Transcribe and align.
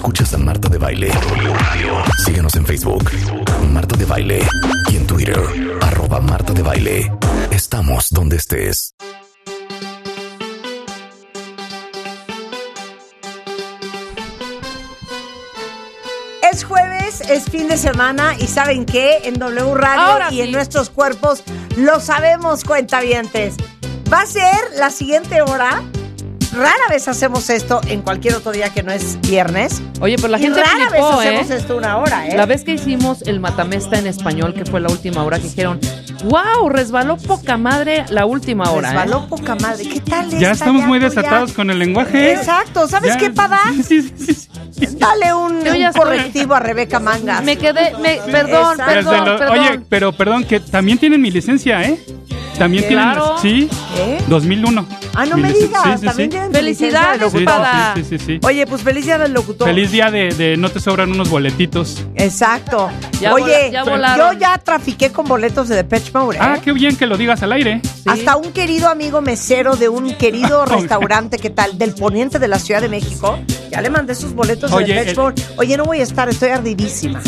Escuchas 0.00 0.32
a 0.32 0.38
Marta 0.38 0.66
de 0.70 0.78
Baile. 0.78 1.10
Síguenos 2.24 2.56
en 2.56 2.64
Facebook, 2.64 3.10
Marta 3.70 3.94
de 3.98 4.06
Baile. 4.06 4.48
Y 4.90 4.96
en 4.96 5.06
Twitter, 5.06 5.38
arroba 5.82 6.22
Marta 6.22 6.54
de 6.54 6.62
Baile. 6.62 7.12
Estamos 7.50 8.08
donde 8.08 8.36
estés. 8.36 8.94
Es 16.50 16.64
jueves, 16.64 17.20
es 17.28 17.44
fin 17.50 17.68
de 17.68 17.76
semana 17.76 18.34
y 18.38 18.46
¿saben 18.46 18.86
qué? 18.86 19.18
En 19.24 19.34
W 19.34 19.74
Radio 19.74 20.00
Ahora 20.00 20.32
y 20.32 20.40
en 20.40 20.50
nuestros 20.50 20.88
cuerpos 20.88 21.44
lo 21.76 22.00
sabemos, 22.00 22.64
cuentavientes. 22.64 23.56
Va 24.10 24.22
a 24.22 24.26
ser 24.26 24.56
la 24.78 24.88
siguiente 24.88 25.42
hora. 25.42 25.82
Rara 26.52 26.72
vez 26.88 27.06
hacemos 27.06 27.48
esto 27.48 27.80
en 27.86 28.02
cualquier 28.02 28.34
otro 28.34 28.50
día 28.50 28.70
que 28.70 28.82
no 28.82 28.90
es 28.90 29.20
viernes. 29.20 29.80
Oye, 30.00 30.16
pues 30.18 30.30
la 30.32 30.38
y 30.38 30.42
gente 30.42 30.60
rara 30.60 30.88
flipó, 30.90 31.16
vez 31.18 31.26
¿eh? 31.26 31.28
hacemos 31.38 31.50
esto 31.50 31.76
una 31.76 31.96
hora, 31.98 32.26
¿eh? 32.26 32.36
La 32.36 32.44
vez 32.44 32.64
que 32.64 32.72
hicimos 32.72 33.22
el 33.22 33.38
matamesta 33.38 33.98
en 33.98 34.08
español, 34.08 34.52
que 34.52 34.64
fue 34.64 34.80
la 34.80 34.88
última 34.88 35.22
hora, 35.22 35.38
que 35.38 35.44
dijeron, 35.44 35.78
wow, 36.24 36.68
resbaló 36.68 37.16
poca 37.18 37.56
madre 37.56 38.04
la 38.08 38.26
última 38.26 38.68
hora. 38.70 38.88
¿eh?". 38.88 38.92
Resbaló 38.92 39.26
poca 39.28 39.54
madre. 39.54 39.88
¿Qué 39.88 40.00
tal 40.00 40.28
Ya 40.30 40.50
esta 40.50 40.64
estamos 40.64 40.84
muy 40.86 40.98
desatados 40.98 41.52
con 41.52 41.70
el 41.70 41.78
lenguaje. 41.78 42.32
Exacto. 42.32 42.88
¿Sabes 42.88 43.12
Ya- 43.12 43.18
qué, 43.18 43.30
Pada? 43.30 43.60
Sí, 43.86 44.02
sí, 44.02 44.12
sí, 44.18 44.34
sí. 44.34 44.96
Dale 44.98 45.32
un, 45.32 45.52
un 45.56 45.66
estoy- 45.66 45.92
correctivo 45.92 46.54
a 46.54 46.60
Rebeca 46.60 46.98
Mangas. 46.98 47.44
Me 47.44 47.56
quedé, 47.58 47.92
me, 48.02 48.16
perdón, 48.30 48.76
perdón, 48.76 49.24
lo- 49.24 49.38
perdón. 49.38 49.58
Oye, 49.58 49.80
pero 49.88 50.12
perdón, 50.12 50.44
que 50.44 50.58
también 50.58 50.98
tienen 50.98 51.20
mi 51.22 51.30
licencia, 51.30 51.82
¿eh? 51.84 51.98
También 52.60 52.84
Claro. 52.88 53.36
tienen. 53.40 53.70
Sí, 53.70 53.76
¿Eh? 53.98 54.18
2001. 54.28 54.86
Ah, 55.14 55.24
no 55.24 55.38
me 55.38 55.50
digas. 55.50 55.82
Sí, 55.82 55.90
sí, 56.00 56.04
También 56.06 56.28
sí. 56.28 56.28
tienen 56.28 56.52
Felicidades, 56.52 57.32
de 57.32 57.46
Sí, 57.96 58.04
sí, 58.04 58.18
sí. 58.18 58.40
Oye, 58.42 58.66
pues 58.66 58.82
feliz 58.82 59.06
día 59.06 59.16
del 59.16 59.32
locutor. 59.32 59.66
Feliz 59.66 59.90
día 59.90 60.10
de, 60.10 60.28
de 60.34 60.58
no 60.58 60.68
te 60.68 60.78
sobran 60.78 61.10
unos 61.10 61.30
boletitos. 61.30 62.04
Exacto. 62.16 62.90
Ya 63.18 63.32
Oye, 63.32 63.44
vola- 63.44 63.68
ya 63.70 63.84
volaron. 63.84 64.32
yo 64.34 64.38
ya 64.38 64.58
trafiqué 64.58 65.10
con 65.10 65.26
boletos 65.26 65.68
de 65.70 65.76
Depeche 65.76 66.10
Mode. 66.12 66.36
¿eh? 66.36 66.40
Ah, 66.42 66.58
qué 66.62 66.72
bien 66.72 66.96
que 66.96 67.06
lo 67.06 67.16
digas 67.16 67.42
al 67.42 67.52
aire. 67.52 67.80
Sí. 67.82 68.02
Hasta 68.06 68.36
un 68.36 68.52
querido 68.52 68.90
amigo 68.90 69.22
mesero 69.22 69.76
de 69.76 69.88
un 69.88 70.12
querido 70.16 70.66
restaurante, 70.66 71.38
¿qué 71.38 71.48
tal? 71.48 71.78
Del 71.78 71.94
poniente 71.94 72.38
de 72.38 72.48
la 72.48 72.58
Ciudad 72.58 72.82
de 72.82 72.90
México. 72.90 73.38
Ya 73.70 73.80
le 73.80 73.88
mandé 73.88 74.14
sus 74.14 74.34
boletos 74.34 74.70
Oye, 74.70 74.88
de 74.88 74.92
Depeche 75.00 75.10
el- 75.12 75.16
Mode. 75.16 75.42
Oye, 75.56 75.76
no 75.78 75.84
voy 75.86 76.00
a 76.00 76.02
estar, 76.02 76.28
estoy 76.28 76.50
ardidísima. 76.50 77.22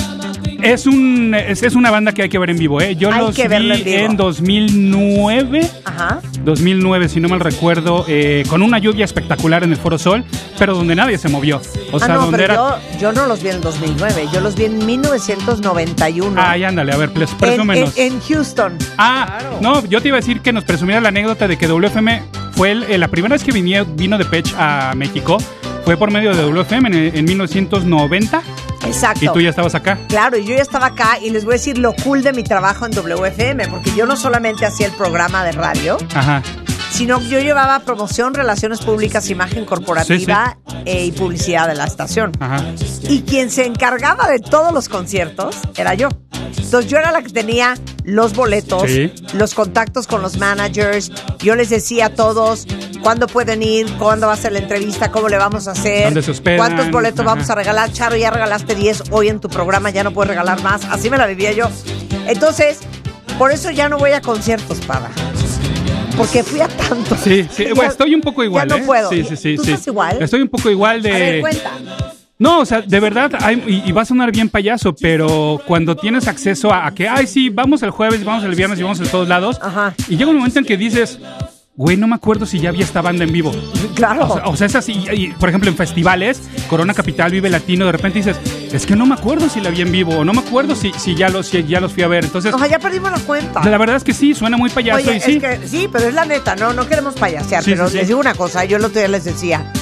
Es 0.62 0.86
un 0.86 1.34
es, 1.34 1.62
es 1.62 1.74
una 1.74 1.90
banda 1.90 2.12
que 2.12 2.22
hay 2.22 2.28
que 2.28 2.38
ver 2.38 2.50
en 2.50 2.58
vivo, 2.58 2.80
¿eh? 2.80 2.94
Yo 2.96 3.12
Hay 3.12 3.20
los 3.20 3.34
que 3.34 3.48
verla 3.48 3.74
en 3.74 3.84
vi 3.84 3.90
vivo. 3.96 4.04
en 4.10 4.16
2009. 4.16 5.70
Ajá. 5.84 6.20
2009, 6.44 7.08
si 7.08 7.20
no 7.20 7.28
mal 7.28 7.40
recuerdo, 7.40 8.04
eh, 8.08 8.44
con 8.48 8.62
una 8.62 8.78
lluvia 8.78 9.04
espectacular 9.04 9.62
en 9.64 9.70
el 9.70 9.76
Foro 9.76 9.98
Sol, 9.98 10.24
pero 10.58 10.74
donde 10.74 10.94
nadie 10.94 11.18
se 11.18 11.28
movió. 11.28 11.60
O 11.92 11.98
sea, 11.98 12.08
ah, 12.08 12.14
no, 12.14 12.20
donde 12.22 12.38
pero 12.38 12.52
era. 12.54 12.80
yo, 12.94 12.98
yo 13.00 13.12
no 13.12 13.26
los 13.26 13.42
vi 13.42 13.48
en 13.50 13.56
el 13.56 13.60
2009, 13.62 14.26
yo 14.32 14.40
los 14.40 14.54
vi 14.56 14.64
en 14.64 14.84
1991. 14.84 16.40
Ay, 16.42 16.64
ándale, 16.64 16.92
a 16.92 16.96
ver, 16.96 17.10
en, 17.14 17.26
presúmenos. 17.38 17.96
en- 17.96 18.12
en 18.14 18.20
Houston. 18.20 18.78
Ah, 18.98 19.38
no, 19.60 19.84
yo 19.86 20.00
te 20.00 20.08
iba 20.08 20.16
a 20.16 20.20
decir 20.20 20.40
que 20.40 20.52
nos 20.52 20.64
presumiera 20.64 21.00
la 21.00 21.08
anécdota 21.08 21.46
de 21.48 21.56
que 21.56 21.66
WFM 21.66 22.22
fue 22.52 22.72
el- 22.72 22.82
eh, 22.84 22.98
la 22.98 23.08
primera 23.08 23.34
vez 23.34 23.44
que 23.44 23.52
vine- 23.52 23.84
vino 23.96 24.18
de 24.18 24.24
Pech 24.24 24.52
a 24.58 24.94
México. 24.96 25.38
Fue 25.84 25.96
por 25.96 26.10
medio 26.12 26.32
de 26.34 26.42
WFM 26.44 26.88
en, 27.08 27.16
en 27.16 27.24
1990 27.24 28.42
Exacto. 28.84 29.24
y 29.24 29.28
tú 29.28 29.40
ya 29.40 29.50
estabas 29.50 29.74
acá. 29.74 29.98
Claro, 30.08 30.36
y 30.36 30.44
yo 30.44 30.54
ya 30.54 30.62
estaba 30.62 30.86
acá 30.86 31.18
y 31.20 31.30
les 31.30 31.44
voy 31.44 31.54
a 31.54 31.56
decir 31.56 31.78
lo 31.78 31.94
cool 31.94 32.22
de 32.22 32.32
mi 32.32 32.42
trabajo 32.42 32.86
en 32.86 32.92
WFM, 32.92 33.68
porque 33.68 33.92
yo 33.94 34.06
no 34.06 34.16
solamente 34.16 34.66
hacía 34.66 34.86
el 34.86 34.92
programa 34.92 35.44
de 35.44 35.52
radio, 35.52 35.96
Ajá. 36.14 36.42
Sino 37.02 37.18
que 37.18 37.28
yo 37.30 37.40
llevaba 37.40 37.80
promoción, 37.80 38.32
relaciones 38.32 38.78
públicas, 38.80 39.28
imagen 39.28 39.64
corporativa 39.64 40.56
eh, 40.84 41.06
y 41.06 41.10
publicidad 41.10 41.66
de 41.66 41.74
la 41.74 41.84
estación. 41.84 42.30
Ajá. 42.38 42.64
Y 43.08 43.22
quien 43.22 43.50
se 43.50 43.66
encargaba 43.66 44.28
de 44.28 44.38
todos 44.38 44.72
los 44.72 44.88
conciertos 44.88 45.56
era 45.76 45.94
yo. 45.94 46.10
Entonces 46.56 46.88
yo 46.88 46.98
era 46.98 47.10
la 47.10 47.22
que 47.22 47.30
tenía 47.30 47.74
los 48.04 48.34
boletos, 48.36 48.84
Sí. 48.88 49.12
los 49.34 49.52
contactos 49.54 50.06
con 50.06 50.22
los 50.22 50.38
managers. 50.38 51.10
Yo 51.40 51.56
les 51.56 51.70
decía 51.70 52.06
a 52.06 52.10
todos 52.10 52.68
cuándo 53.02 53.26
pueden 53.26 53.64
ir, 53.64 53.92
cuándo 53.98 54.28
va 54.28 54.34
a 54.34 54.36
ser 54.36 54.52
la 54.52 54.60
entrevista, 54.60 55.10
cómo 55.10 55.28
le 55.28 55.38
vamos 55.38 55.66
a 55.66 55.72
hacer, 55.72 56.12
cuántos 56.56 56.88
boletos 56.92 57.26
Ajá. 57.26 57.34
vamos 57.34 57.50
a 57.50 57.56
regalar. 57.56 57.92
Charo, 57.92 58.14
ya 58.14 58.30
regalaste 58.30 58.76
10, 58.76 59.10
hoy 59.10 59.28
en 59.28 59.40
tu 59.40 59.48
programa 59.48 59.90
ya 59.90 60.04
no 60.04 60.12
puedes 60.12 60.28
regalar 60.28 60.62
más. 60.62 60.84
Así 60.84 61.10
me 61.10 61.18
la 61.18 61.26
vivía 61.26 61.50
yo. 61.50 61.68
Entonces, 62.28 62.78
por 63.38 63.50
eso 63.50 63.72
ya 63.72 63.88
no 63.88 63.98
voy 63.98 64.12
a 64.12 64.20
conciertos, 64.20 64.78
para. 64.86 65.10
Porque 66.16 66.42
fui 66.42 66.60
a 66.60 66.68
tanto. 66.68 67.16
Sí, 67.16 67.46
sí, 67.50 67.64
Ya- 67.64 67.74
bueno, 67.74 67.90
estoy 67.90 68.14
un 68.14 68.20
poco 68.20 68.44
igual, 68.44 68.68
Ya 68.68 68.76
no 68.76 68.82
¿eh? 68.82 68.86
puedo. 68.86 69.10
Sí, 69.10 69.24
sí, 69.24 69.36
sí. 69.36 69.56
¿Tú 69.56 69.64
sí. 69.64 69.70
estás 69.72 69.86
igual? 69.88 70.22
Estoy 70.22 70.42
un 70.42 70.48
poco 70.48 70.70
igual 70.70 71.02
de. 71.02 71.10
A 71.12 71.18
ver, 71.18 71.40
cuenta. 71.40 71.70
No, 72.38 72.60
o 72.60 72.66
sea, 72.66 72.80
de 72.80 72.98
verdad, 73.00 73.30
hay- 73.40 73.62
y, 73.68 73.88
y 73.88 73.92
va 73.92 74.02
a 74.02 74.04
sonar 74.04 74.32
bien 74.32 74.48
payaso, 74.48 74.92
pero 74.94 75.60
cuando 75.66 75.94
tienes 75.96 76.26
acceso 76.26 76.72
a, 76.72 76.86
a 76.88 76.92
que, 76.94 77.08
ay, 77.08 77.26
sí, 77.28 77.50
vamos 77.50 77.82
el 77.84 77.90
jueves, 77.90 78.24
vamos 78.24 78.42
el 78.44 78.54
viernes 78.56 78.80
y 78.80 78.82
vamos 78.82 79.00
a 79.00 79.04
todos 79.04 79.28
lados, 79.28 79.58
Ajá. 79.62 79.94
y 80.08 80.16
llega 80.16 80.30
un 80.30 80.38
momento 80.38 80.58
en 80.58 80.64
que 80.64 80.76
dices, 80.76 81.20
güey, 81.74 81.96
no 81.96 82.06
me 82.06 82.14
acuerdo 82.16 82.44
si 82.46 82.60
ya 82.60 82.70
vi 82.70 82.82
esta 82.82 83.00
banda 83.00 83.24
en 83.24 83.32
vivo. 83.32 83.50
Claro. 83.94 84.26
O 84.28 84.34
sea, 84.34 84.46
o 84.48 84.56
sea, 84.56 84.66
es 84.66 84.74
así, 84.76 85.04
y, 85.12 85.28
por 85.32 85.48
ejemplo, 85.48 85.70
en 85.70 85.76
festivales, 85.76 86.40
Corona 86.68 86.92
Capital, 86.94 87.30
Vive 87.32 87.48
Latino, 87.50 87.86
de 87.86 87.92
repente 87.92 88.18
dices, 88.18 88.36
es 88.72 88.86
que 88.86 88.94
no 88.94 89.06
me 89.06 89.14
acuerdo 89.14 89.48
si 89.48 89.60
la 89.60 89.70
vi 89.70 89.80
en 89.82 89.90
vivo, 89.92 90.18
o 90.18 90.24
no 90.24 90.32
me 90.32 90.40
acuerdo 90.40 90.74
si, 90.74 90.92
si, 90.92 91.14
ya, 91.14 91.28
los, 91.28 91.46
si 91.48 91.64
ya 91.64 91.80
los 91.80 91.92
fui 91.92 92.02
a 92.02 92.08
ver. 92.08 92.24
Entonces, 92.24 92.52
O 92.54 92.58
sea, 92.58 92.68
ya 92.68 92.78
perdimos 92.78 93.10
la 93.10 93.18
cuenta. 93.20 93.64
la 93.68 93.78
verdad 93.78 93.96
es 93.96 94.04
que 94.04 94.12
sí, 94.14 94.34
suena 94.34 94.56
muy 94.56 94.70
payaso 94.70 94.98
Oye, 95.08 95.16
y 95.16 95.20
sí. 95.20 95.40
es 95.42 95.60
que 95.60 95.66
sí, 95.68 95.88
pero 95.90 96.06
es 96.08 96.14
la 96.14 96.24
neta, 96.24 96.56
no, 96.56 96.72
no 96.72 96.86
queremos 96.86 97.14
payasear, 97.14 97.64
Sí, 97.64 97.70
pero 97.72 97.86
sí, 97.86 97.92
sí. 97.92 97.98
les 97.98 98.08
digo 98.08 98.20
una 98.20 98.34
cosa, 98.34 98.64
yo 98.64 98.76
el 98.76 98.84
otro 98.84 98.98
día 99.00 99.08
les 99.08 99.24
decía, 99.24 99.72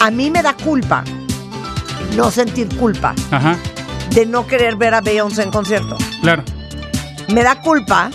a 0.00 0.10
mí 0.10 0.30
me 0.30 0.42
da 0.42 0.54
culpa 0.54 1.04
no 2.16 2.30
sentir 2.30 2.68
culpa 2.76 3.14
Ajá, 3.30 3.56
de 4.14 4.26
no 4.26 4.46
querer 4.46 4.76
ver 4.76 4.94
a 4.94 5.00
Beyoncé 5.00 5.42
en 5.42 5.50
concierto. 5.50 5.96
claro. 6.20 6.42
Me 7.32 7.42
da 7.42 7.60
culpa 7.60 8.10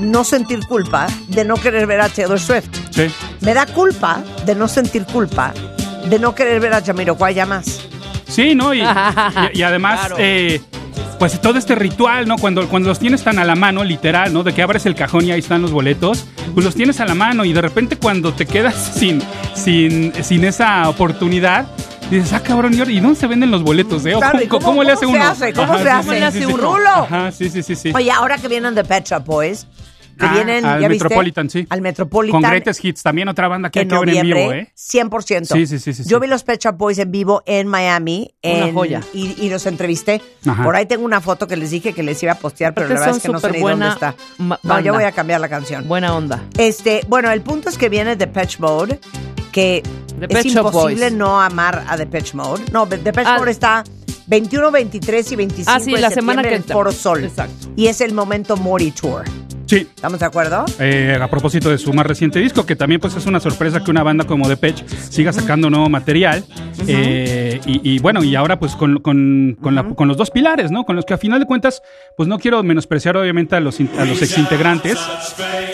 no 0.00 0.24
sentir 0.24 0.60
culpa 0.66 1.06
de 1.28 1.44
no 1.44 1.54
querer 1.56 1.86
ver 1.86 2.00
a 2.00 2.08
Taylor 2.08 2.40
Swift. 2.40 2.68
Sí. 2.90 3.06
Me 3.40 3.54
da 3.54 3.66
culpa 3.66 4.22
de 4.46 4.54
no 4.54 4.66
sentir 4.68 5.04
culpa 5.04 5.52
de 6.08 6.18
no 6.18 6.34
querer 6.34 6.60
ver 6.60 6.72
a 6.74 6.80
Jamiroquai 6.82 7.34
ya 7.34 7.46
más. 7.46 7.80
Sí, 8.26 8.54
¿no? 8.54 8.72
Y, 8.74 8.80
y- 9.54 9.58
y 9.58 9.62
además, 9.62 10.00
Claro. 10.00 10.16
eh, 10.18 10.60
pues 11.18 11.38
todo 11.40 11.58
este 11.58 11.74
ritual, 11.74 12.26
¿no? 12.26 12.38
Cuando, 12.38 12.66
cuando 12.68 12.88
los 12.88 12.98
tienes 12.98 13.22
tan 13.22 13.38
a 13.38 13.44
la 13.44 13.54
mano, 13.54 13.84
literal, 13.84 14.32
¿no? 14.32 14.42
De 14.42 14.54
que 14.54 14.62
abres 14.62 14.86
el 14.86 14.94
cajón 14.94 15.26
y 15.26 15.32
ahí 15.32 15.40
están 15.40 15.60
los 15.60 15.70
boletos, 15.72 16.24
pues 16.54 16.64
los 16.64 16.74
tienes 16.74 16.98
a 17.00 17.04
la 17.04 17.14
mano 17.14 17.44
y 17.44 17.52
de 17.52 17.60
repente 17.60 17.96
cuando 17.96 18.32
te 18.32 18.46
quedas 18.46 18.74
sin, 18.94 19.20
sin, 19.54 20.12
sin 20.24 20.44
esa 20.44 20.88
oportunidad, 20.88 21.66
dices, 22.10 22.32
ah, 22.32 22.40
cabrón, 22.42 22.72
¿y 22.74 22.78
ahora- 22.78 22.90
¿y 22.92 23.00
dónde 23.00 23.20
se 23.20 23.26
venden 23.26 23.50
los 23.50 23.62
boletos, 23.62 24.04
eh? 24.06 24.14
¿O 24.14 24.18
Claro, 24.20 24.32
¿Cómo, 24.38 24.44
¿y 24.44 24.48
cómo- 24.48 24.64
cómo 24.66 24.82
le 24.84 24.94
cómo 24.94 24.96
hace 24.96 25.06
se 25.06 25.12
uno? 25.12 25.24
hace? 25.30 25.52
¿Cómo 25.52 25.78
se 25.78 25.90
hace? 25.90 25.98
¿Cómo 26.06 26.12
le 26.12 26.18
sí, 26.18 26.24
hace 26.24 26.46
uno? 26.46 26.56
Rulo. 26.56 26.88
Ajá, 26.90 27.32
sí, 27.32 27.50
sí, 27.50 27.62
sí, 27.62 27.76
sí. 27.76 27.92
Oye, 27.94 28.10
ahora 28.10 28.38
que 28.38 28.48
vienen 28.48 28.74
de 28.74 28.84
Pet 28.84 29.06
Shop 29.06 29.24
Boys, 29.24 29.66
que 30.20 30.26
Ah, 30.26 30.32
vienen, 30.34 30.64
al 30.64 30.80
¿ya 30.80 30.88
viste? 30.88 31.04
Metropolitan, 31.04 31.50
sí. 31.50 31.66
Al 31.68 31.80
Metropolitan. 31.80 32.40
Con 32.40 32.48
Greatest 32.50 32.84
Hits, 32.84 33.02
también 33.02 33.26
otra 33.28 33.48
banda 33.48 33.70
que 33.70 33.80
hay 33.80 33.82
en 33.84 33.88
que 33.88 33.98
ver 33.98 34.08
en 34.10 34.22
vivo, 34.22 34.52
¿eh? 34.52 34.72
100%. 34.76 35.46
Sí, 35.54 35.66
sí, 35.66 35.78
sí, 35.78 35.92
sí, 35.94 36.02
Yo 36.06 36.18
sí. 36.18 36.20
vi 36.22 36.28
los 36.28 36.44
Pet 36.44 36.60
Shop 36.62 36.76
Boys 36.76 36.98
en 36.98 37.10
vivo 37.10 37.42
en 37.46 37.66
Miami. 37.66 38.34
Una 38.44 38.66
en- 38.68 38.74
joya. 38.74 39.00
Y, 39.12 39.34
y 39.44 39.50
los 39.50 39.66
entrevisté. 39.66 40.20
Ajá. 40.46 40.62
Por 40.62 40.76
ahí 40.76 40.86
tengo 40.86 41.04
una 41.04 41.20
foto 41.20 41.46
que 41.48 41.56
les 41.56 41.70
dije 41.70 41.92
que 41.92 42.02
les 42.02 42.22
iba 42.22 42.32
a 42.32 42.38
postear, 42.38 42.74
pero 42.74 42.86
la 42.88 42.94
verdad 43.00 43.16
es 43.16 43.22
que 43.22 43.28
no 43.30 43.40
sé 43.40 43.50
ni 43.50 43.60
dónde 43.60 43.88
está. 43.88 44.14
No, 44.62 44.80
yo 44.80 44.92
voy 44.94 45.04
a 45.04 45.12
cambiar 45.12 45.40
la 45.40 45.48
canción. 45.48 45.88
Buena 45.88 46.14
onda. 46.14 46.44
Este, 46.58 47.00
bueno, 47.08 47.30
el 47.30 47.40
punto 47.40 47.68
es 47.68 47.78
que 47.78 47.88
viene 47.88 48.14
de 48.16 48.26
Patch 48.26 48.58
Mode, 48.60 49.00
que 49.52 49.82
Depeche 50.18 50.48
es 50.50 50.54
imposible 50.56 51.06
Boys. 51.06 51.12
no 51.16 51.40
amar 51.40 51.84
a 51.88 51.96
Depeche 51.96 52.36
Mode. 52.36 52.64
No, 52.72 52.86
Depeche 52.86 53.22
Ah. 53.26 53.38
Mode 53.38 53.50
está 53.50 53.82
21, 54.26 54.70
23 54.70 55.32
y 55.32 55.36
25 55.36 55.70
Ah, 55.74 55.80
sí, 55.80 55.92
de 55.92 56.00
la 56.00 56.10
semana 56.10 56.42
que 56.42 56.54
en. 56.54 56.62
Foro 56.64 56.92
Sol. 56.92 57.24
Exacto. 57.24 57.68
Y 57.74 57.86
es 57.88 58.00
el 58.00 58.12
momento 58.14 58.56
Mori 58.56 58.90
Tour. 58.92 59.24
Sí. 59.70 59.86
¿Estamos 59.94 60.18
de 60.18 60.26
acuerdo? 60.26 60.64
Eh, 60.80 61.16
a 61.20 61.28
propósito 61.30 61.70
de 61.70 61.78
su 61.78 61.92
más 61.92 62.04
reciente 62.04 62.40
disco, 62.40 62.66
que 62.66 62.74
también 62.74 63.00
pues 63.00 63.14
es 63.14 63.24
una 63.26 63.38
sorpresa 63.38 63.84
que 63.84 63.92
una 63.92 64.02
banda 64.02 64.24
como 64.24 64.48
Depeche 64.48 64.84
siga 64.88 65.32
sacando 65.32 65.70
nuevo 65.70 65.88
material. 65.88 66.44
Eh, 66.88 67.60
y, 67.66 67.88
y, 67.94 67.98
bueno, 68.00 68.24
y 68.24 68.34
ahora 68.34 68.58
pues 68.58 68.74
con, 68.74 68.98
con, 68.98 69.56
con, 69.60 69.76
la- 69.76 69.84
con 69.84 70.08
los 70.08 70.16
dos 70.16 70.32
pilares, 70.32 70.72
¿no? 70.72 70.82
Con 70.84 70.96
los 70.96 71.04
que 71.04 71.14
a 71.14 71.18
final 71.18 71.38
de 71.38 71.46
cuentas, 71.46 71.82
pues 72.16 72.28
no 72.28 72.40
quiero 72.40 72.60
menospreciar 72.64 73.16
obviamente 73.16 73.54
a 73.54 73.60
los, 73.60 73.78
a 73.96 74.04
los 74.04 74.20
exintegrantes, 74.22 74.98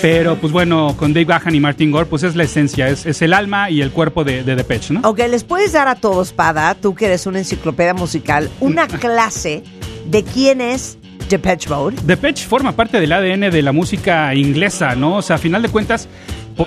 pero 0.03 0.37
pues 0.37 0.53
bueno, 0.53 0.95
con 0.99 1.15
Dave 1.15 1.25
Gahan 1.25 1.55
y 1.55 1.61
Martin 1.61 1.91
Gore, 1.91 2.05
pues 2.05 2.23
es 2.23 2.37
la 2.37 2.43
esencia, 2.45 2.89
es, 2.91 3.07
es 3.07 3.23
el 3.23 3.33
alma 3.33 3.71
y 3.71 3.81
el 3.81 3.93
cuerpo 3.93 4.25
de, 4.25 4.43
de 4.45 4.57
Depeche, 4.57 4.93
¿no? 4.93 5.09
Ok, 5.09 5.21
les 5.31 5.43
puedes 5.43 5.73
dar 5.73 5.89
a 5.89 5.95
todos, 5.95 6.33
Pada, 6.35 6.75
tú 6.75 6.95
que 6.95 7.07
eres 7.07 7.25
una 7.27 7.39
enciclopedia 7.39 7.95
musical, 7.95 8.51
una 8.61 8.87
clase 8.89 9.63
de 10.07 10.23
quién 10.23 10.61
es 10.61 10.99
Depeche 11.29 11.69
Mode. 11.69 11.97
Depeche 12.05 12.47
forma 12.47 12.73
parte 12.73 13.01
del 13.01 13.13
ADN 13.13 13.51
de 13.51 13.63
la 13.63 13.73
música 13.73 14.35
inglesa, 14.35 14.95
¿no? 14.95 15.17
O 15.17 15.23
sea, 15.23 15.37
a 15.37 15.39
final 15.39 15.63
de 15.63 15.69
cuentas, 15.69 16.09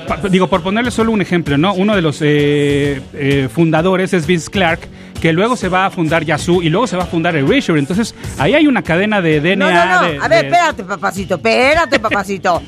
pa- 0.08 0.18
digo, 0.30 0.48
por 0.48 0.62
ponerle 0.62 0.92
solo 0.92 1.12
un 1.12 1.22
ejemplo, 1.22 1.58
¿no? 1.58 1.74
Uno 1.74 1.96
de 1.96 2.02
los 2.02 2.20
eh, 2.22 3.02
eh, 3.14 3.50
fundadores 3.54 4.14
es 4.14 4.26
Vince 4.28 4.50
Clark, 4.52 4.82
que 5.22 5.34
luego 5.34 5.56
se 5.56 5.68
va 5.70 5.86
a 5.86 5.92
fundar 5.92 6.24
Yazoo 6.26 6.62
y 6.62 6.70
luego 6.70 6.88
se 6.88 6.98
va 6.98 7.04
a 7.04 7.08
fundar 7.08 7.36
Erasure. 7.36 7.80
Entonces, 7.80 8.14
ahí 8.38 8.54
hay 8.54 8.68
una 8.68 8.82
cadena 8.84 9.22
de 9.22 9.40
DNA. 9.42 9.56
No, 9.56 9.72
no, 9.72 10.02
no. 10.02 10.08
de- 10.08 10.18
a 10.18 10.28
ver, 10.28 10.42
de- 10.42 10.48
espérate, 10.48 10.84
papacito, 10.84 11.36
espérate, 11.36 12.00
papacito. 12.00 12.62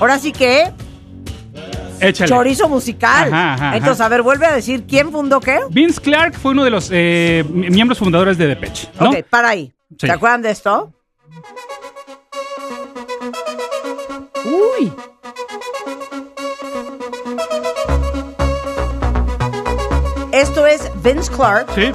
Ahora 0.00 0.18
sí 0.18 0.32
que 0.32 0.70
Échale. 2.00 2.28
chorizo 2.28 2.68
musical. 2.68 3.28
Ajá, 3.32 3.54
ajá, 3.54 3.68
ajá. 3.68 3.76
Entonces, 3.76 4.00
a 4.00 4.08
ver, 4.08 4.22
vuelve 4.22 4.46
a 4.46 4.52
decir 4.52 4.84
quién 4.86 5.10
fundó 5.10 5.40
qué. 5.40 5.58
Vince 5.70 6.00
Clark 6.00 6.34
fue 6.34 6.52
uno 6.52 6.64
de 6.64 6.70
los 6.70 6.90
eh, 6.92 7.44
mi- 7.48 7.70
miembros 7.70 7.98
fundadores 7.98 8.36
de 8.36 8.46
Depeche, 8.48 8.88
¿no? 9.00 9.10
Ok, 9.10 9.16
para 9.30 9.48
ahí. 9.50 9.72
Sí. 9.98 10.06
¿Se 10.06 10.12
acuerdan 10.12 10.42
de 10.42 10.50
esto? 10.50 10.92
Uy. 14.44 14.92
Esto 20.32 20.66
es 20.66 20.90
Vince 21.02 21.30
Clark 21.30 21.68
Sí, 21.74 21.92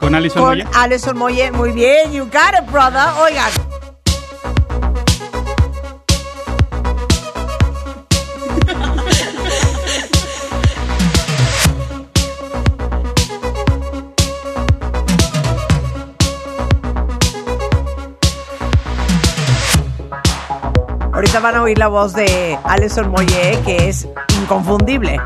con 0.00 0.14
Alison 0.14 0.42
con 0.42 0.50
Moyet. 0.50 0.68
Alison 0.74 1.16
Moyet. 1.16 1.52
Muy 1.52 1.70
bien, 1.72 2.12
you 2.12 2.24
got 2.24 2.54
it, 2.58 2.70
brother. 2.70 3.08
Oigan. 3.20 3.50
Ahorita 21.34 21.48
van 21.48 21.56
a 21.56 21.62
oír 21.64 21.78
la 21.78 21.88
voz 21.88 22.12
de 22.12 22.56
Alison 22.62 23.10
Moyet, 23.10 23.60
que 23.64 23.88
es 23.88 24.06
inconfundible. 24.40 25.18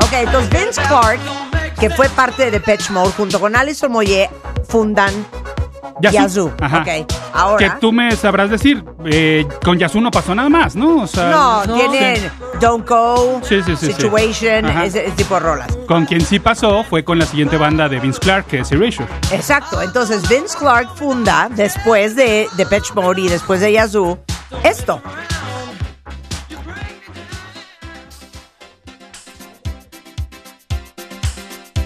Ok, 0.00 0.12
entonces 0.14 0.50
Vince 0.50 0.82
Clark, 0.88 1.20
que 1.78 1.90
fue 1.90 2.08
parte 2.08 2.46
de 2.46 2.50
Depeche 2.50 2.92
Mode, 2.92 3.12
junto 3.16 3.38
con 3.38 3.54
Alison 3.54 3.92
Moyet, 3.92 4.28
fundan 4.68 5.12
Yazoo. 6.10 6.52
Ajá. 6.60 6.80
Ok, 6.82 7.12
ahora. 7.32 7.58
Que 7.58 7.78
tú 7.80 7.92
me 7.92 8.10
sabrás 8.16 8.50
decir, 8.50 8.84
eh, 9.04 9.46
con 9.64 9.78
Yazoo 9.78 10.00
no 10.00 10.10
pasó 10.10 10.34
nada 10.34 10.48
más, 10.48 10.74
¿no? 10.74 11.02
O 11.02 11.06
sea, 11.06 11.30
No, 11.30 11.64
No. 11.66 11.74
tienen 11.74 12.30
Don't 12.60 12.88
Go, 12.88 13.40
Sí, 13.42 13.62
sí, 13.62 13.76
sí, 13.76 13.86
sí. 13.86 13.92
Situation, 13.92 14.68
ese, 14.82 15.06
ese 15.06 15.10
tipo 15.16 15.34
de 15.34 15.40
rolas. 15.40 15.68
Con 15.86 16.06
quien 16.06 16.20
sí 16.24 16.38
pasó 16.38 16.82
fue 16.84 17.04
con 17.04 17.18
la 17.18 17.26
siguiente 17.26 17.56
banda 17.56 17.88
de 17.88 18.00
Vince 18.00 18.18
Clark, 18.20 18.46
que 18.46 18.60
es 18.60 18.72
Erasure. 18.72 19.08
Exacto, 19.30 19.80
entonces 19.82 20.28
Vince 20.28 20.56
Clark 20.58 20.88
funda, 20.96 21.48
después 21.50 22.16
de 22.16 22.48
Depeche 22.56 22.92
Mode 22.94 23.20
y 23.22 23.28
después 23.28 23.60
de 23.60 23.72
Yazoo, 23.72 24.18
esto. 24.64 25.00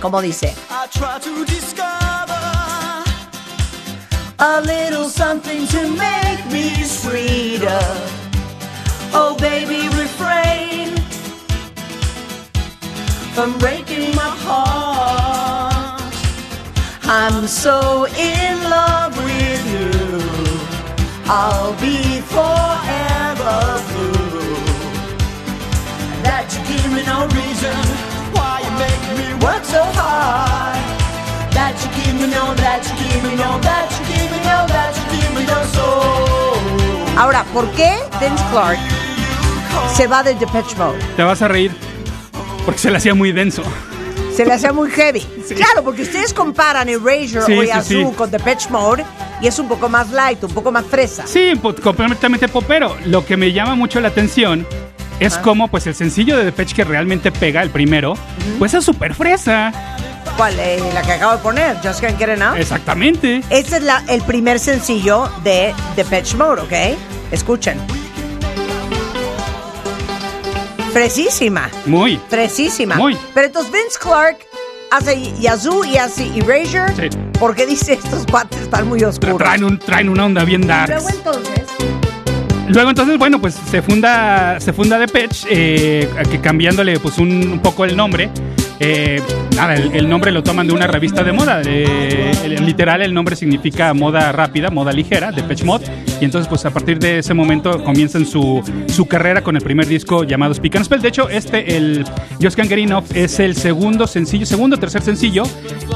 ¿Cómo 0.00 0.20
dice? 0.22 0.54
I 0.70 0.88
try 0.90 1.19
to 1.20 1.44
discover 1.44 2.15
A 4.38 4.60
little 4.60 5.08
something 5.08 5.66
to 5.68 5.88
make 5.96 6.44
me 6.52 6.68
sweeter. 6.82 7.80
Oh, 9.14 9.34
baby, 9.40 9.88
refrain 9.96 10.94
from 13.32 13.56
breaking 13.58 14.14
my 14.14 14.28
heart. 14.44 16.02
I'm 17.04 17.46
so 17.46 18.04
in 18.08 18.62
love 18.68 19.16
with 19.24 19.62
you. 19.72 19.90
I'll 21.24 21.72
be 21.80 22.20
forever 22.20 23.56
blue. 23.88 24.54
That 26.24 26.44
you 26.52 26.60
give 26.76 26.92
me 26.92 27.02
no 27.06 27.24
reason 27.32 27.76
why 28.34 28.60
you 28.60 28.70
make 28.76 29.02
me 29.16 29.32
work 29.42 29.64
so 29.64 29.82
hard. 29.82 30.95
That 31.66 31.74
you 31.82 31.90
give 32.00 32.14
me 32.14 32.28
no, 32.28 32.54
that 32.54 32.80
you 32.84 32.94
give 33.10 33.22
me 33.24 33.34
no, 33.34 33.58
that 33.60 33.90
you 33.90 34.14
give 34.14 34.30
me 34.30 34.38
no, 34.38 34.66
that 34.68 34.94
you 34.94 35.18
give 35.18 35.34
me 35.34 35.44
no 35.46 35.64
soul. 35.74 37.18
Ahora, 37.18 37.42
¿por 37.52 37.68
qué 37.72 37.92
Vince 38.20 38.44
Clark 38.52 38.78
se 39.92 40.06
va 40.06 40.22
de 40.22 40.36
Depeche 40.36 40.76
Mode? 40.76 40.96
Te 41.16 41.24
vas 41.24 41.42
a 41.42 41.48
reír, 41.48 41.72
porque 42.64 42.78
se 42.78 42.88
le 42.88 42.98
hacía 42.98 43.16
muy 43.16 43.32
denso. 43.32 43.64
Se 44.32 44.44
le 44.46 44.52
hacía 44.52 44.72
muy 44.72 44.90
heavy. 44.90 45.26
Claro, 45.56 45.82
porque 45.82 46.02
ustedes 46.02 46.32
comparan 46.32 46.88
Erasure 46.88 47.42
Sí, 47.46 47.58
o 47.58 47.62
sí, 47.62 47.66
Yazoo 47.66 48.10
sí. 48.10 48.16
con 48.16 48.30
Depeche 48.30 48.70
Mode 48.70 49.04
y 49.42 49.48
es 49.48 49.58
un 49.58 49.66
poco 49.66 49.88
más 49.88 50.12
light, 50.12 50.44
un 50.44 50.52
poco 50.54 50.70
más 50.70 50.86
fresa. 50.86 51.26
Sí, 51.26 51.52
completamente 51.82 52.46
popero. 52.46 52.96
Lo 53.06 53.26
que 53.26 53.36
me 53.36 53.52
llama 53.52 53.74
mucho 53.74 54.00
la 54.00 54.06
atención 54.06 54.64
es 55.19 55.36
cómo 55.38 55.66
pues 55.66 55.88
el 55.88 55.96
sencillo 55.96 56.36
de 56.36 56.44
Depeche 56.44 56.76
que 56.76 56.84
realmente 56.84 57.32
pega, 57.32 57.60
el 57.60 57.70
primero, 57.70 58.14
pues 58.60 58.72
es 58.72 58.84
súper 58.84 59.14
fresa. 59.14 59.72
¿Cuál? 60.37 60.55
Eh, 60.58 60.82
la 60.93 61.02
que 61.02 61.12
acabo 61.12 61.32
de 61.32 61.38
poner, 61.38 61.76
Just 61.82 62.00
Can't 62.00 62.19
Get 62.19 62.28
Enough. 62.31 62.56
Exactamente. 62.58 63.43
Este 63.50 63.76
es 63.76 63.82
la- 63.82 64.02
el 64.08 64.23
primer 64.23 64.58
sencillo 64.58 65.31
de 65.44 65.75
Depeche 65.96 66.37
Mode, 66.37 66.62
¿ok? 66.62 66.99
Escuchen. 67.32 67.78
Fresísima. 70.93 71.69
Muy. 71.84 72.20
Fresísima. 72.28 72.96
Muy. 72.96 73.17
Pero 73.34 73.46
entonces 73.49 73.73
Vince 73.73 73.99
Clark 74.00 74.38
hace 74.90 75.32
Yazoo 75.40 75.84
y 75.84 75.96
hace 75.96 76.26
Erasure 76.37 76.94
Sí. 77.11 77.19
porque 77.38 77.67
dice 77.67 77.94
estos 77.94 78.25
cuates 78.26 78.61
están 78.62 78.88
muy 78.88 79.02
oscuros. 79.05 79.37
Traen, 79.38 79.64
un, 79.64 79.79
traen 79.79 80.08
una 80.08 80.25
onda 80.25 80.44
bien 80.44 80.67
dark. 80.67 80.90
Luego 80.90 81.08
entonces, 81.11 81.62
Luego 82.69 82.90
entonces, 82.90 83.17
bueno, 83.19 83.40
pues 83.40 83.55
se 83.70 83.81
funda, 83.81 84.58
se 84.58 84.72
funda 84.72 84.99
Depeche, 84.99 85.46
eh, 85.50 86.11
que 86.29 86.40
cambiándole 86.40 86.99
pues 86.99 87.17
un, 87.19 87.31
un 87.52 87.61
poco 87.61 87.84
el 87.84 87.96
nombre. 87.96 88.29
Eh, 88.78 89.23
nada, 89.56 89.75
el, 89.75 89.94
el 89.94 90.08
nombre 90.08 90.31
lo 90.32 90.43
toman 90.43 90.67
de 90.67 90.73
una 90.75 90.87
revista 90.87 91.23
de 91.23 91.32
moda. 91.32 91.62
eh, 91.64 92.58
literal, 92.61 93.02
el 93.02 93.14
nombre 93.14 93.37
significa 93.37 93.93
moda 93.94 94.32
rápida, 94.32 94.70
moda 94.70 94.93
ligera, 94.93 95.32
Depeche 95.32 95.64
Mode. 95.64 95.87
Y 96.20 96.25
entonces, 96.25 96.49
pues 96.49 96.64
a 96.64 96.70
partir 96.70 96.99
de 96.99 97.19
ese 97.19 97.34
momento 97.34 97.82
comienzan 97.84 98.26
su, 98.26 98.62
su 98.88 99.06
carrera 99.06 99.43
con 99.43 99.56
el 99.56 99.62
primer 99.62 99.87
disco 99.87 100.25
llamado 100.25 100.55
Speak 100.55 100.76
and 100.76 100.84
Spell. 100.84 101.00
De 101.02 101.08
hecho, 101.08 101.28
este, 101.28 101.76
el 101.76 102.05
Get 102.40 102.70
Enough, 102.73 103.05
es 103.14 103.38
el 103.40 103.55
segundo 103.56 104.06
sencillo, 104.06 104.46
segundo 104.46 104.76
o 104.76 104.79
tercer 104.79 105.02
sencillo, 105.02 105.44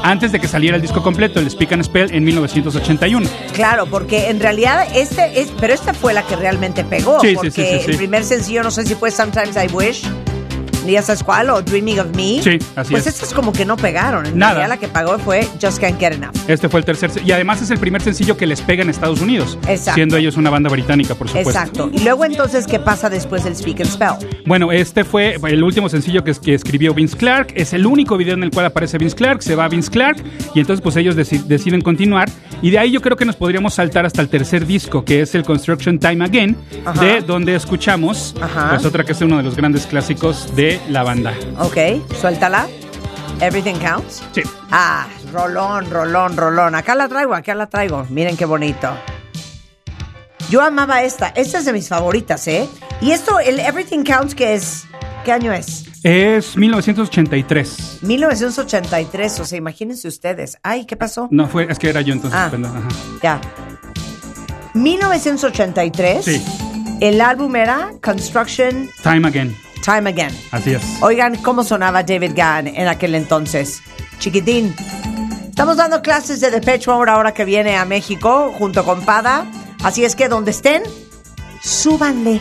antes 0.03 0.31
de 0.31 0.39
que 0.39 0.47
saliera 0.47 0.75
el 0.75 0.81
disco 0.81 1.01
completo, 1.03 1.39
el 1.39 1.49
Speak 1.49 1.71
and 1.73 1.83
Spell, 1.83 2.11
en 2.13 2.23
1981. 2.23 3.27
claro, 3.53 3.85
porque 3.87 4.29
en 4.29 4.39
realidad 4.39 4.87
este 4.95 5.39
es, 5.41 5.51
pero 5.59 5.73
esta 5.73 5.93
fue 5.93 6.13
la 6.13 6.23
que 6.23 6.35
realmente 6.35 6.83
pegó, 6.83 7.19
Sí, 7.21 7.33
porque 7.35 7.51
sí, 7.51 7.61
sí, 7.61 7.79
sí. 7.85 7.91
el 7.91 7.97
primer 7.97 8.23
sencillo 8.23 8.63
no 8.63 8.71
sé 8.71 8.85
si 8.85 8.95
fue 8.95 9.11
Sometimes 9.11 9.55
I 9.55 9.73
Wish, 9.73 10.03
ni 10.85 10.93
ya 10.93 11.01
sabes 11.01 11.23
cuál, 11.23 11.49
o 11.49 11.61
Dreaming 11.61 11.99
of 11.99 12.07
Me. 12.15 12.41
Sí, 12.41 12.57
así 12.75 12.91
pues 12.91 13.07
es. 13.07 13.15
estas 13.15 13.33
como 13.33 13.51
que 13.53 13.65
no 13.65 13.77
pegaron. 13.77 14.25
En 14.25 14.37
Nada. 14.37 14.67
la 14.67 14.77
que 14.77 14.87
pagó 14.87 15.17
fue 15.19 15.47
Just 15.61 15.79
Can't 15.79 15.99
Get 15.99 16.13
Enough. 16.13 16.31
Este 16.47 16.69
fue 16.69 16.79
el 16.79 16.85
tercer 16.85 17.11
y 17.25 17.31
además 17.31 17.61
es 17.61 17.71
el 17.71 17.77
primer 17.79 18.01
sencillo 18.01 18.37
que 18.37 18.45
les 18.47 18.61
pega 18.61 18.83
en 18.83 18.89
Estados 18.89 19.21
Unidos, 19.21 19.57
Exacto. 19.67 19.95
siendo 19.95 20.17
ellos 20.17 20.37
una 20.37 20.49
banda 20.49 20.69
británica, 20.69 21.15
por 21.15 21.27
supuesto. 21.27 21.49
Exacto. 21.51 21.89
Y 21.93 21.99
luego 22.03 22.25
entonces, 22.25 22.65
¿qué 22.67 22.79
pasa 22.79 23.09
después 23.09 23.43
del 23.43 23.55
Speak 23.55 23.81
and 23.81 23.89
Spell? 23.89 24.41
Bueno, 24.45 24.71
este 24.71 25.03
fue 25.03 25.37
el 25.47 25.63
último 25.63 25.89
sencillo 25.89 26.23
que, 26.23 26.33
que 26.33 26.53
escribió 26.53 26.93
Vince 26.93 27.17
Clark. 27.17 27.53
Es 27.55 27.73
el 27.73 27.85
único 27.85 28.17
video 28.17 28.33
en 28.33 28.43
el 28.43 28.51
cual 28.51 28.65
aparece 28.67 28.97
Vince 28.97 29.15
Clark. 29.15 29.41
Se 29.43 29.55
va 29.55 29.67
Vince 29.67 29.89
Clark 29.91 30.17
y 30.53 30.59
entonces 30.59 30.81
pues 30.81 30.95
ellos 30.95 31.15
deci- 31.15 31.43
deciden 31.43 31.81
continuar. 31.81 32.29
Y 32.61 32.69
de 32.71 32.79
ahí 32.79 32.91
yo 32.91 33.01
creo 33.01 33.17
que 33.17 33.25
nos 33.25 33.35
podríamos 33.35 33.73
saltar 33.73 34.05
hasta 34.05 34.21
el 34.21 34.29
tercer 34.29 34.65
disco, 34.65 35.03
que 35.03 35.21
es 35.21 35.33
el 35.35 35.43
Construction 35.43 35.99
Time 35.99 36.23
Again, 36.25 36.55
Ajá. 36.85 37.03
de 37.03 37.21
donde 37.21 37.55
escuchamos 37.55 38.35
Ajá. 38.39 38.69
pues 38.71 38.85
otra 38.85 39.03
que 39.03 39.13
es 39.13 39.21
uno 39.21 39.37
de 39.37 39.43
los 39.43 39.55
grandes 39.55 39.85
clásicos 39.85 40.55
de 40.55 40.70
la 40.89 41.03
banda. 41.03 41.33
Ok, 41.59 41.77
suéltala. 42.19 42.67
Everything 43.39 43.79
counts. 43.79 44.23
Sí. 44.33 44.41
Ah, 44.69 45.07
rolón, 45.33 45.89
rolón, 45.89 46.37
rolón. 46.37 46.75
Acá 46.75 46.95
la 46.95 47.07
traigo, 47.07 47.33
acá 47.33 47.55
la 47.55 47.67
traigo. 47.67 48.05
Miren 48.09 48.37
qué 48.37 48.45
bonito. 48.45 48.89
Yo 50.49 50.61
amaba 50.61 51.01
esta. 51.03 51.29
Esta 51.29 51.59
es 51.59 51.65
de 51.65 51.73
mis 51.73 51.87
favoritas, 51.87 52.47
¿eh? 52.47 52.67
Y 52.99 53.11
esto, 53.11 53.39
el 53.39 53.59
Everything 53.59 54.03
Counts, 54.03 54.35
que 54.35 54.53
es. 54.53 54.85
¿Qué 55.23 55.31
año 55.31 55.53
es? 55.53 55.85
Es 56.03 56.57
1983. 56.57 57.99
1983. 58.01 59.39
O 59.39 59.45
sea, 59.45 59.57
imagínense 59.57 60.07
ustedes. 60.07 60.57
Ay, 60.61 60.85
¿qué 60.85 60.95
pasó? 60.95 61.27
No, 61.31 61.47
fue, 61.47 61.67
es 61.69 61.79
que 61.79 61.89
era 61.89 62.01
yo 62.01 62.13
entonces. 62.13 62.39
Ah. 62.39 62.51
ajá. 62.51 62.87
Ya. 63.21 63.41
1983. 64.73 66.25
Sí. 66.25 66.43
El 67.01 67.21
álbum 67.21 67.55
era 67.55 67.91
Construction 68.01 68.89
Time 69.03 69.27
Again. 69.27 69.55
Time 69.81 70.09
Again. 70.09 70.37
Así 70.51 70.73
es. 70.73 70.81
Oigan 71.01 71.35
cómo 71.37 71.63
sonaba 71.63 72.03
David 72.03 72.31
Gann 72.35 72.67
en 72.67 72.87
aquel 72.87 73.15
entonces. 73.15 73.81
Chiquitín. 74.19 74.73
Estamos 75.49 75.77
dando 75.77 76.01
clases 76.01 76.39
de 76.39 76.49
Depeche 76.51 76.89
Mode 76.89 77.11
ahora 77.11 77.33
que 77.33 77.45
viene 77.45 77.75
a 77.77 77.85
México 77.85 78.53
junto 78.57 78.85
con 78.85 79.01
Pada. 79.01 79.45
Así 79.83 80.05
es 80.05 80.15
que 80.15 80.29
donde 80.29 80.51
estén, 80.51 80.83
súbanle. 81.61 82.39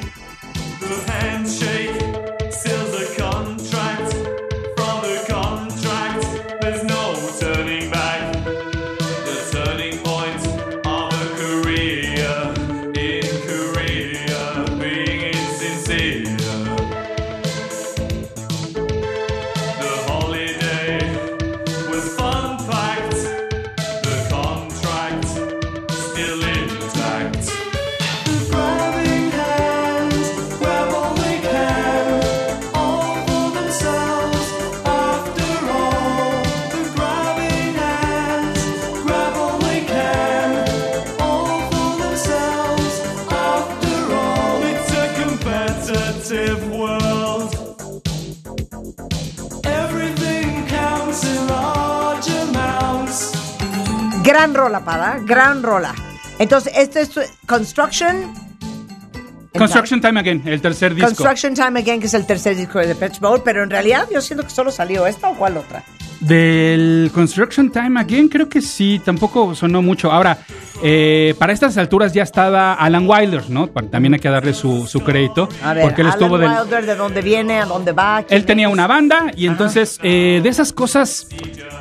Gran 54.41 54.55
rola, 54.55 54.81
Pada, 54.81 55.19
gran 55.23 55.63
rola. 55.63 55.95
Entonces, 56.39 56.73
esto 56.75 56.99
es 56.99 57.31
Construction. 57.45 58.33
Construction 59.53 60.01
Time 60.01 60.19
Again, 60.19 60.45
el 60.47 60.63
tercer 60.63 60.95
disco. 60.95 61.09
Construction 61.11 61.55
Time 61.55 61.79
Again, 61.79 62.01
que 62.01 62.07
es 62.07 62.15
el 62.15 62.25
tercer 62.25 62.57
disco 62.57 62.79
de 62.79 62.87
Depeche 62.87 63.21
Mode, 63.21 63.43
pero 63.45 63.63
en 63.63 63.69
realidad 63.69 64.09
yo 64.11 64.23
siento 64.23 64.43
que 64.43 64.49
solo 64.49 64.71
salió 64.71 65.07
esta 65.07 65.29
o 65.29 65.35
cuál 65.35 65.59
otra. 65.59 65.85
Del 66.21 67.11
Construction 67.13 67.71
Time 67.71 68.01
Again, 68.01 68.29
creo 68.29 68.49
que 68.49 68.63
sí, 68.63 68.99
tampoco 69.05 69.55
sonó 69.55 69.83
mucho. 69.83 70.11
Ahora, 70.11 70.39
eh, 70.83 71.35
para 71.39 71.53
estas 71.53 71.77
alturas 71.77 72.15
ya 72.15 72.23
estaba 72.23 72.73
Alan 72.73 73.07
Wilder, 73.07 73.51
¿no? 73.51 73.69
También 73.69 74.15
hay 74.15 74.21
que 74.21 74.31
darle 74.31 74.55
su, 74.55 74.87
su 74.87 75.01
crédito. 75.01 75.51
A 75.63 75.75
ver, 75.75 75.85
porque 75.85 76.01
él 76.01 76.07
Alan 76.09 76.19
estuvo 76.19 76.39
del. 76.39 76.51
Wilder, 76.51 76.87
¿de 76.87 76.95
dónde 76.95 77.21
viene? 77.21 77.61
¿A 77.61 77.67
dónde 77.67 77.93
va? 77.93 78.23
¿Quién 78.23 78.39
Él 78.41 78.47
tenía 78.47 78.69
es? 78.69 78.73
una 78.73 78.87
banda 78.87 79.33
y 79.37 79.47
entonces 79.47 79.99
eh, 80.03 80.41
de 80.43 80.49
esas 80.49 80.73
cosas 80.73 81.27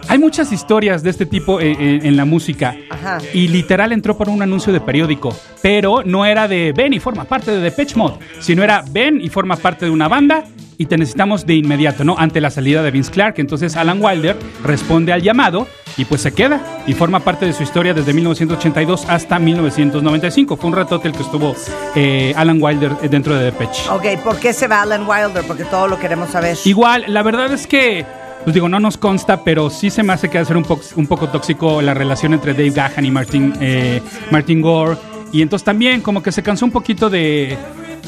hay 0.09 0.17
muchas 0.17 0.51
historias 0.51 1.03
de 1.03 1.11
este 1.11 1.27
tipo 1.27 1.61
eh, 1.61 1.77
eh, 1.79 1.99
en 2.03 2.17
la 2.17 2.25
música 2.25 2.75
Ajá. 2.89 3.19
y 3.31 3.47
literal 3.47 3.91
entró 3.91 4.17
por 4.17 4.27
un 4.27 4.41
anuncio 4.41 4.73
de 4.73 4.81
periódico, 4.81 5.33
pero 5.61 6.01
no 6.03 6.25
era 6.25 6.47
de 6.47 6.73
ven 6.75 6.93
y 6.93 6.99
forma 6.99 7.25
parte 7.25 7.51
de 7.51 7.59
Depeche 7.59 7.95
Mode, 7.95 8.17
sino 8.39 8.63
era 8.63 8.83
ven 8.89 9.21
y 9.21 9.29
forma 9.29 9.55
parte 9.55 9.85
de 9.85 9.91
una 9.91 10.07
banda 10.07 10.45
y 10.79 10.85
te 10.85 10.97
necesitamos 10.97 11.45
de 11.45 11.55
inmediato, 11.55 12.03
¿no? 12.05 12.15
Ante 12.17 12.39
la 12.39 12.49
salida 12.49 12.81
de 12.81 12.89
Vince 12.89 13.11
Clark, 13.11 13.35
entonces 13.37 13.75
Alan 13.75 14.01
Wilder 14.01 14.37
responde 14.63 15.11
al 15.11 15.21
llamado 15.21 15.67
y 15.97 16.05
pues 16.05 16.21
se 16.21 16.33
queda 16.33 16.61
y 16.87 16.93
forma 16.93 17.19
parte 17.19 17.45
de 17.45 17.51
su 17.51 17.63
historia 17.63 17.93
desde 17.93 18.13
1982 18.13 19.05
hasta 19.09 19.37
1995. 19.37 20.55
Fue 20.55 20.69
un 20.69 20.75
ratote 20.75 21.09
el 21.09 21.13
que 21.13 21.23
estuvo 21.23 21.53
eh, 21.95 22.33
Alan 22.37 22.59
Wilder 22.61 22.95
dentro 23.09 23.35
de 23.35 23.43
Depeche. 23.43 23.89
Ok, 23.89 24.23
¿por 24.23 24.39
qué 24.39 24.53
se 24.53 24.69
va 24.69 24.81
Alan 24.81 25.05
Wilder? 25.05 25.43
Porque 25.45 25.65
todo 25.65 25.89
lo 25.89 25.99
queremos 25.99 26.29
saber. 26.29 26.57
Igual, 26.63 27.03
la 27.07 27.23
verdad 27.23 27.51
es 27.51 27.67
que, 27.67 28.05
pues 28.43 28.53
digo, 28.53 28.69
no 28.69 28.79
nos 28.79 28.97
consta, 28.97 29.43
pero 29.43 29.69
sí 29.69 29.89
se 29.89 30.03
me 30.03 30.13
hace 30.13 30.29
que 30.29 30.37
va 30.39 30.45
ser 30.45 30.57
un, 30.57 30.63
po- 30.63 30.79
un 30.95 31.07
poco 31.07 31.27
tóxico 31.29 31.81
la 31.81 31.93
relación 31.93 32.33
entre 32.33 32.53
Dave 32.53 32.71
Gahan 32.71 33.05
y 33.05 33.11
Martin, 33.11 33.53
eh, 33.59 34.01
Martin 34.31 34.61
Gore. 34.61 34.97
Y 35.31 35.41
entonces 35.43 35.63
también 35.63 36.01
como 36.01 36.23
que 36.23 36.31
se 36.31 36.41
cansó 36.41 36.65
un 36.65 36.71
poquito 36.71 37.09
de... 37.09 37.57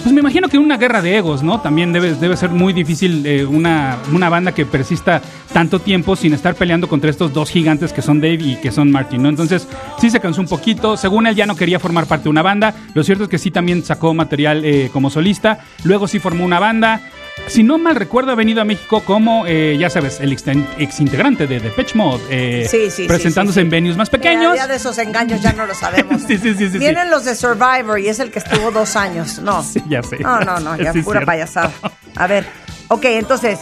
Pues 0.02 0.14
me 0.14 0.22
imagino 0.22 0.48
que 0.48 0.58
una 0.58 0.78
guerra 0.78 1.02
de 1.02 1.18
egos, 1.18 1.44
¿no? 1.44 1.60
También 1.60 1.92
debe, 1.94 2.16
debe 2.16 2.36
ser 2.38 2.50
muy 2.50 2.72
difícil 2.74 3.24
eh, 3.26 3.46
una, 3.46 3.98
una 4.12 4.30
banda 4.30 4.54
que 4.54 4.66
persista 4.66 5.22
tanto 5.54 5.80
tiempo 5.80 6.16
sin 6.16 6.34
estar 6.34 6.56
peleando 6.56 6.88
contra 6.88 7.10
estos 7.10 7.34
dos 7.34 7.50
gigantes 7.52 7.92
que 7.94 8.02
son 8.02 8.22
Dave 8.22 8.40
y 8.42 8.56
que 8.56 8.72
son 8.72 8.90
Martin, 8.90 9.22
¿no? 9.22 9.30
Entonces 9.30 9.68
sí 10.00 10.10
se 10.10 10.20
cansó 10.22 10.42
un 10.42 10.48
poquito. 10.48 10.96
Según 10.98 11.28
él 11.28 11.36
ya 11.36 11.46
no 11.46 11.56
quería 11.58 11.78
formar 11.78 12.06
parte 12.08 12.24
de 12.24 12.30
una 12.30 12.42
banda. 12.42 12.74
Lo 12.96 13.04
cierto 13.04 13.26
es 13.26 13.30
que 13.30 13.38
sí 13.38 13.52
también 13.52 13.84
sacó 13.84 14.14
material 14.14 14.64
eh, 14.66 14.90
como 14.92 15.10
solista. 15.12 15.60
Luego 15.84 16.08
sí 16.08 16.18
formó 16.20 16.46
una 16.46 16.60
banda. 16.60 17.02
Si 17.48 17.64
no 17.64 17.78
mal 17.78 17.96
recuerdo, 17.96 18.32
ha 18.32 18.36
venido 18.36 18.62
a 18.62 18.66
México 18.66 19.04
como, 19.04 19.46
eh, 19.46 19.76
ya 19.78 19.90
sabes, 19.90 20.20
el 20.20 20.32
ex, 20.32 20.44
ex 20.78 21.00
integrante 21.00 21.48
de 21.48 21.60
Depeche 21.60 21.96
Mode, 21.98 22.22
eh, 22.30 22.68
Sí, 22.70 22.90
sí, 22.90 23.08
presentándose 23.08 23.60
sí, 23.60 23.62
en 23.66 23.70
venues 23.70 23.98
más 23.98 24.10
pequeños. 24.10 24.56
ya 24.56 24.68
de 24.68 24.76
esos 24.76 24.98
engaños 25.00 25.42
ya 25.42 25.52
no 25.54 25.66
lo 25.66 25.74
sabemos. 25.74 26.22
Sí, 26.28 26.38
sí, 26.38 26.54
sí, 26.54 26.70
sí, 26.70 26.78
Vienen 26.78 27.10
los 27.10 27.26
de 27.26 27.36
Survivor 27.36 28.00
y 28.00 28.08
es 28.08 28.20
el 28.20 28.32
que 28.32 28.40
estuvo 28.40 28.72
dos 28.72 28.96
años. 28.96 29.40
No. 29.40 29.64
Sí, 29.72 29.82
ya 29.90 30.02
sé. 30.04 30.20
No, 30.20 30.40
no, 30.42 30.60
no, 30.60 30.76
ya 30.78 30.92
pura 30.94 31.04
cierto. 31.04 31.26
payasada. 31.26 31.72
A 32.16 32.28
ver, 32.28 32.46
ok, 32.90 33.06
entonces, 33.06 33.60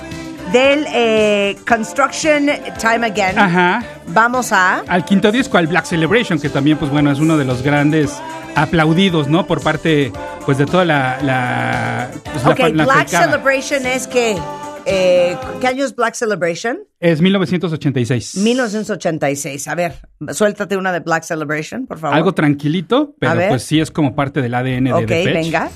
del 0.52 0.86
eh, 0.90 1.58
Construction 1.68 2.48
Time 2.80 3.06
Again, 3.08 3.38
Ajá. 3.38 3.84
vamos 4.08 4.52
a... 4.52 4.80
Al 4.88 5.06
quinto 5.06 5.32
disco, 5.32 5.58
al 5.58 5.68
Black 5.68 5.86
Celebration, 5.86 6.40
que 6.40 6.50
también, 6.50 6.78
pues 6.78 6.90
bueno, 6.92 7.12
es 7.12 7.20
uno 7.20 7.38
de 7.38 7.46
los 7.46 7.62
grandes 7.62 8.12
aplaudidos, 8.56 9.28
¿no? 9.28 9.46
Por 9.46 9.62
parte, 9.62 10.12
pues, 10.46 10.58
de 10.58 10.66
toda 10.66 10.86
la... 10.86 11.20
la, 11.22 12.10
pues, 12.24 12.44
la 12.44 12.50
Ok, 12.50 12.58
fa- 12.60 12.70
la 12.70 12.84
Black. 12.86 13.08
Celebration 13.10 13.86
es 13.86 14.08
que... 14.08 14.38
eh, 14.86 15.38
¿Qué 15.62 15.68
año 15.68 15.86
es 15.86 15.96
Black 15.96 16.16
Celebration? 16.16 16.80
Es 17.00 17.22
1986. 17.22 18.36
1986. 18.38 19.68
A 19.68 19.76
ver, 19.76 19.94
suéltate 20.34 20.78
una 20.78 20.92
de 20.92 21.00
Black 21.02 21.24
Celebration, 21.24 21.86
por 21.86 22.00
favor. 22.00 22.16
Algo 22.18 22.34
tranquilito, 22.34 23.14
pero 23.20 23.40
pues 23.50 23.64
sí 23.64 23.80
es 23.80 23.92
como 23.92 24.16
parte 24.16 24.42
del 24.42 24.54
ADN 24.56 24.86
de 24.86 24.94
Ok, 24.94 25.00
Depeche. 25.02 25.32
venga. 25.34 25.70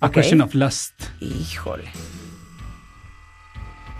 A. 0.00 0.10
Question 0.10 0.40
of 0.42 0.54
Lust. 0.54 0.94
Híjole. 1.20 1.84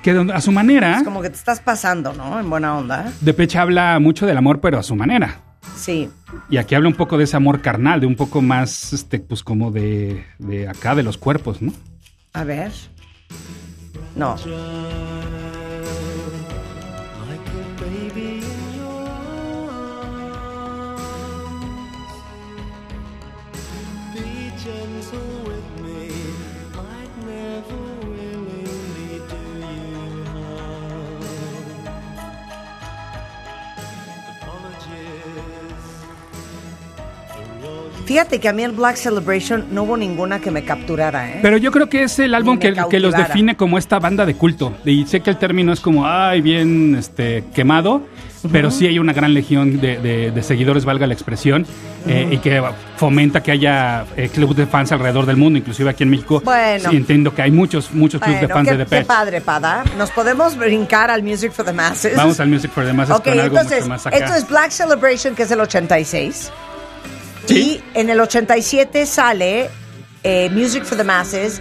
Que 0.03 0.11
a 0.11 0.41
su 0.41 0.51
manera, 0.53 0.99
Es 0.99 1.05
como 1.05 1.23
que 1.23 1.31
te 1.31 1.37
estás 1.37 1.61
pasando, 1.61 2.13
¿no? 2.13 2.41
En 2.41 2.51
buena 2.51 2.77
onda. 2.77 3.13
Depeche 3.21 3.59
habla 3.59 3.99
mucho 4.01 4.27
del 4.27 4.37
amor, 4.37 4.61
pero 4.61 4.79
a 4.79 4.83
su 4.83 4.97
manera. 4.97 5.41
Sí. 5.77 6.11
Y 6.51 6.57
aquí 6.57 6.75
habla 6.75 6.89
un 6.89 6.95
poco 6.95 7.19
de 7.19 7.25
ese 7.25 7.37
amor 7.37 7.61
carnal, 7.61 8.01
de 8.01 8.07
un 8.07 8.17
poco 8.17 8.43
más, 8.43 8.93
este, 8.93 9.21
pues 9.21 9.43
como 9.45 9.71
de, 9.71 10.25
de 10.39 10.69
acá, 10.69 10.95
de 10.95 11.03
los 11.05 11.19
cuerpos, 11.19 11.63
¿no? 11.63 11.73
A 12.33 12.45
ver. 12.45 12.73
No. 14.17 14.37
Fíjate 38.13 38.41
que 38.41 38.49
a 38.51 38.53
mí 38.53 38.63
el 38.63 38.73
Black 38.73 38.97
Celebration 38.97 39.69
no 39.71 39.85
hubo 39.85 39.97
ninguna 39.97 40.39
que 40.39 40.51
me 40.51 40.65
capturara, 40.67 41.31
¿eh? 41.31 41.39
Pero 41.41 41.57
yo 41.57 41.71
creo 41.73 41.89
que 41.89 42.03
es 42.03 42.19
el 42.19 42.35
álbum 42.35 42.59
que, 42.59 42.75
que 42.91 43.01
los 43.01 43.15
define 43.15 43.57
como 43.57 43.79
esta 43.79 43.99
banda 43.99 44.27
de 44.27 44.35
culto. 44.35 44.75
Y 44.85 45.07
sé 45.07 45.21
que 45.21 45.31
el 45.31 45.39
término 45.39 45.73
es 45.73 45.81
como, 45.81 46.07
ay, 46.07 46.43
bien 46.43 46.95
este, 46.99 47.43
quemado, 47.55 48.03
pero 48.53 48.71
sí 48.71 48.87
hay 48.87 48.99
una 48.99 49.15
gran 49.15 49.33
legión 49.33 49.81
de, 49.81 49.97
de- 49.99 50.31
de 50.31 50.43
seguidores, 50.43 50.85
valga 50.85 51.07
la 51.07 51.15
expresión, 51.15 51.65
eh, 52.07 52.29
y 52.33 52.37
que 52.39 52.63
fomenta 52.97 53.43
que 53.43 53.51
haya 53.53 54.05
eh, 54.17 54.29
clubes 54.29 54.57
de 54.59 54.67
fans 54.67 54.93
alrededor 54.93 55.25
del 55.25 55.37
mundo, 55.39 55.59
inclusive 55.59 55.89
aquí 55.89 56.03
en 56.03 56.11
México. 56.11 56.43
Bueno. 56.45 56.91
Sí, 56.91 56.97
entiendo 56.97 57.35
que 57.35 57.41
hay 57.41 57.51
muchos, 57.51 57.93
muchos 57.95 58.21
clubes 58.21 58.43
de 58.43 58.49
fans 58.49 58.69
qué, 58.69 58.77
de 58.77 58.85
qué 58.85 58.91
Depeche. 58.91 59.05
padre, 59.07 59.41
Pada. 59.41 59.85
Nos 59.97 60.11
podemos 60.11 60.57
brincar 60.59 61.11
al 61.11 61.23
Music 61.23 61.51
for 61.53 61.65
the 61.65 61.73
Masses. 61.73 62.15
Vamos 62.15 62.39
al 62.41 62.49
Music 62.49 62.71
for 62.73 62.85
the 62.85 62.93
Masses 62.93 63.15
Ok, 63.17 63.25
con 63.25 63.33
algo 63.41 63.57
entonces, 63.57 63.79
mucho 63.81 63.89
más 63.89 64.07
acá. 64.07 64.17
esto 64.19 64.35
es 64.35 64.47
Black 64.49 64.71
Celebration, 64.71 65.35
que 65.35 65.45
es 65.45 65.51
el 65.51 65.61
86. 65.61 66.53
Sí. 67.47 67.83
Y 67.95 67.99
en 67.99 68.11
el 68.11 68.21
87 68.21 69.07
sale 69.07 69.69
eh, 70.23 70.51
Music 70.51 70.85
for 70.85 70.97
the 70.97 71.05
Masses, 71.05 71.61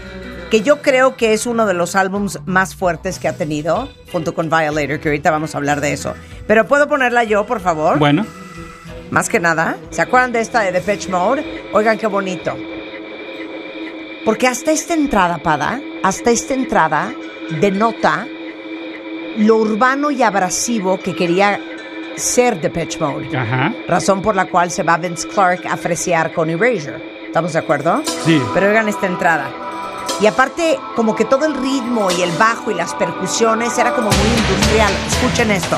que 0.50 0.62
yo 0.62 0.82
creo 0.82 1.16
que 1.16 1.34
es 1.34 1.46
uno 1.46 1.66
de 1.66 1.74
los 1.74 1.96
álbums 1.96 2.40
más 2.46 2.76
fuertes 2.76 3.20
que 3.20 3.28
ha 3.28 3.34
tenido, 3.34 3.90
junto 4.12 4.34
con 4.34 4.50
Violator, 4.50 5.00
que 5.00 5.10
ahorita 5.10 5.32
vamos 5.32 5.56
a 5.56 5.58
hablar 5.58 5.82
de 5.82 5.94
eso. 5.94 6.14
Pero 6.48 6.68
puedo 6.68 6.88
ponerla 6.88 7.24
yo, 7.24 7.46
por 7.46 7.62
favor. 7.62 7.98
Bueno, 8.00 8.26
Más 9.10 9.28
que 9.28 9.40
nada, 9.42 9.78
¿se 9.90 10.02
acuerdan 10.02 10.32
de 10.32 10.40
esta 10.40 10.62
de 10.62 10.72
Depeche 10.72 11.10
Mode? 11.10 11.44
Oigan 11.74 11.98
qué 11.98 12.08
bonito. 12.08 12.56
Porque 14.24 14.48
hasta 14.48 14.72
esta 14.72 14.94
entrada, 14.94 15.40
Pada, 15.40 15.82
hasta 16.04 16.32
esta 16.32 16.54
entrada 16.54 17.14
denota 17.60 18.28
lo 19.38 19.58
urbano 19.58 20.12
y 20.12 20.22
abrasivo 20.24 20.98
que 21.00 21.16
quería 21.16 21.60
ser 22.16 22.60
Depeche 22.60 23.00
Mode. 23.00 23.36
ajá. 23.38 23.74
Razón 23.88 24.22
por 24.22 24.36
la 24.36 24.46
cual 24.46 24.72
se 24.72 24.84
va 24.84 24.98
Vince 24.98 25.28
Clark 25.28 25.66
a 25.68 25.78
fresear 25.78 26.34
con 26.34 26.50
Erasure. 26.50 27.02
¿Estamos 27.26 27.54
de 27.54 27.60
acuerdo? 27.60 28.02
Sí. 28.26 28.42
Pero 28.54 28.68
oigan 28.68 28.90
esta 28.90 29.08
entrada. 29.08 29.50
Y 30.20 30.28
aparte, 30.28 30.78
como 30.96 31.16
que 31.16 31.26
todo 31.26 31.46
el 31.46 31.56
ritmo 31.56 32.10
y 32.12 32.22
el 32.22 32.32
bajo 32.34 32.70
y 32.70 32.76
las 32.76 32.94
percusiones 32.94 33.78
era 33.78 33.92
como 33.94 34.10
muy 34.10 34.28
industrial. 34.38 34.92
Escuchen 35.08 35.52
esto. 35.52 35.78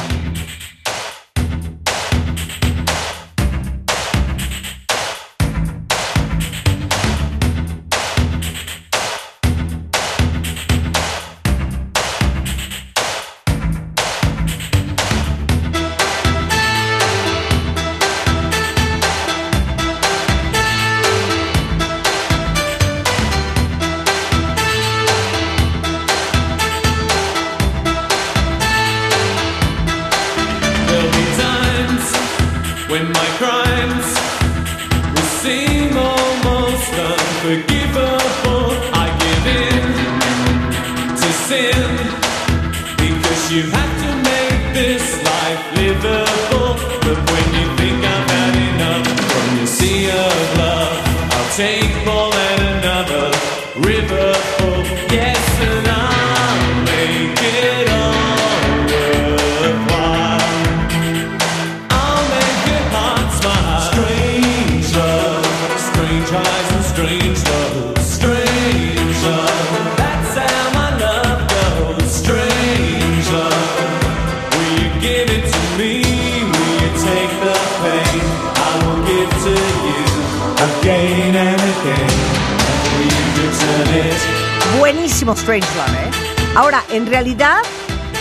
Buenísimo 84.84 85.32
Strange 85.32 85.66
Love, 85.78 85.96
¿eh? 85.96 86.10
Ahora, 86.58 86.84
en 86.92 87.08
realidad, 87.08 87.60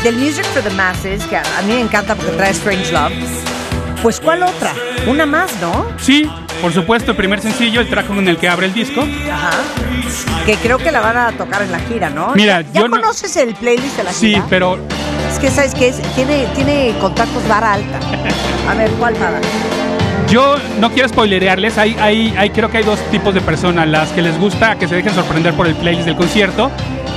del 0.04 0.14
Music 0.14 0.44
for 0.54 0.62
the 0.62 0.70
Masses, 0.70 1.24
que 1.24 1.36
a 1.36 1.42
mí 1.66 1.72
me 1.72 1.80
encanta 1.80 2.14
porque 2.14 2.30
trae 2.36 2.52
Strange 2.52 2.92
Love, 2.92 3.12
pues 4.00 4.20
¿cuál 4.20 4.44
otra? 4.44 4.72
Una 5.08 5.26
más, 5.26 5.50
¿no? 5.60 5.84
Sí, 6.00 6.30
por 6.60 6.72
supuesto, 6.72 7.10
el 7.10 7.16
primer 7.16 7.40
sencillo, 7.40 7.80
el 7.80 7.90
track 7.90 8.06
con 8.06 8.28
el 8.28 8.36
que 8.36 8.48
abre 8.48 8.66
el 8.66 8.74
disco. 8.74 9.00
Ajá. 9.28 9.50
Que 10.46 10.54
creo 10.54 10.78
que 10.78 10.92
la 10.92 11.00
van 11.00 11.16
a 11.16 11.32
tocar 11.32 11.62
en 11.62 11.72
la 11.72 11.80
gira, 11.80 12.10
¿no? 12.10 12.32
Mira, 12.36 12.60
¿Ya 12.60 12.82
yo 12.82 12.86
no- 12.88 13.00
conoces 13.00 13.36
el 13.38 13.56
playlist 13.56 13.96
de 13.96 14.04
la 14.04 14.12
Sí, 14.12 14.28
gira? 14.28 14.46
pero 14.48 14.78
Es 15.32 15.40
que, 15.40 15.50
¿sabes 15.50 15.74
qué? 15.74 15.88
Es- 15.88 16.00
Tiene, 16.14 16.46
tiene 16.54 16.94
contactos 17.00 17.42
vara 17.48 17.72
alta. 17.72 17.98
A 18.70 18.74
ver, 18.74 18.88
¿cuál 18.92 19.14
para? 19.14 19.40
Yo 20.32 20.56
no 20.80 20.90
quiero 20.90 21.10
spoilerearles, 21.10 21.76
hay, 21.76 21.94
hay, 22.00 22.32
hay, 22.38 22.48
creo 22.48 22.70
que 22.70 22.78
hay 22.78 22.84
dos 22.84 22.98
tipos 23.10 23.34
de 23.34 23.42
personas, 23.42 23.86
las 23.86 24.12
que 24.12 24.22
les 24.22 24.38
gusta 24.38 24.78
que 24.78 24.88
se 24.88 24.94
dejen 24.94 25.12
sorprender 25.12 25.52
por 25.52 25.66
el 25.66 25.74
playlist 25.74 26.06
del 26.06 26.16
concierto 26.16 26.70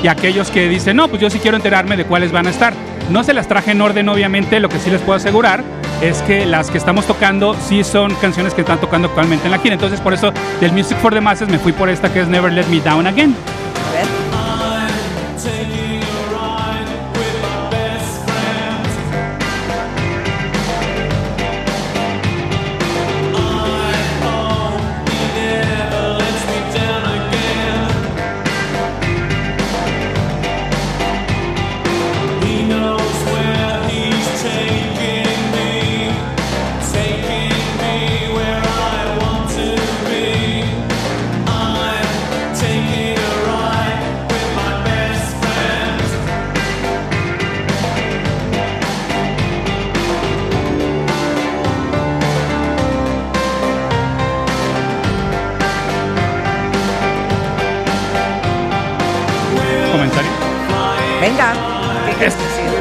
y 0.03 0.09
aquellos 0.09 0.51
que 0.51 0.67
dicen, 0.67 0.97
no, 0.97 1.07
pues 1.07 1.21
yo 1.21 1.29
sí 1.29 1.39
quiero 1.39 1.55
enterarme 1.55 1.95
de 1.95 2.03
cuáles 2.03 2.33
van 2.33 2.45
a 2.45 2.49
estar. 2.49 2.73
No 3.09 3.23
se 3.23 3.33
las 3.33 3.47
traje 3.47 3.71
en 3.71 3.79
orden, 3.79 4.09
obviamente, 4.09 4.59
lo 4.59 4.67
que 4.67 4.79
sí 4.79 4.89
les 4.89 4.99
puedo 4.99 5.15
asegurar 5.15 5.63
es 6.01 6.21
que 6.23 6.45
las 6.45 6.69
que 6.69 6.77
estamos 6.77 7.05
tocando 7.05 7.55
sí 7.55 7.85
son 7.85 8.13
canciones 8.15 8.53
que 8.53 8.61
están 8.61 8.81
tocando 8.81 9.07
actualmente 9.07 9.45
en 9.45 9.51
la 9.51 9.59
gira. 9.59 9.75
Entonces, 9.75 10.01
por 10.01 10.13
eso 10.13 10.33
del 10.59 10.73
Music 10.73 10.97
for 10.97 11.13
the 11.13 11.21
Masses 11.21 11.47
me 11.47 11.57
fui 11.57 11.71
por 11.71 11.87
esta 11.87 12.11
que 12.11 12.19
es 12.19 12.27
Never 12.27 12.51
Let 12.51 12.65
Me 12.65 12.81
Down 12.81 13.07
Again. 13.07 13.33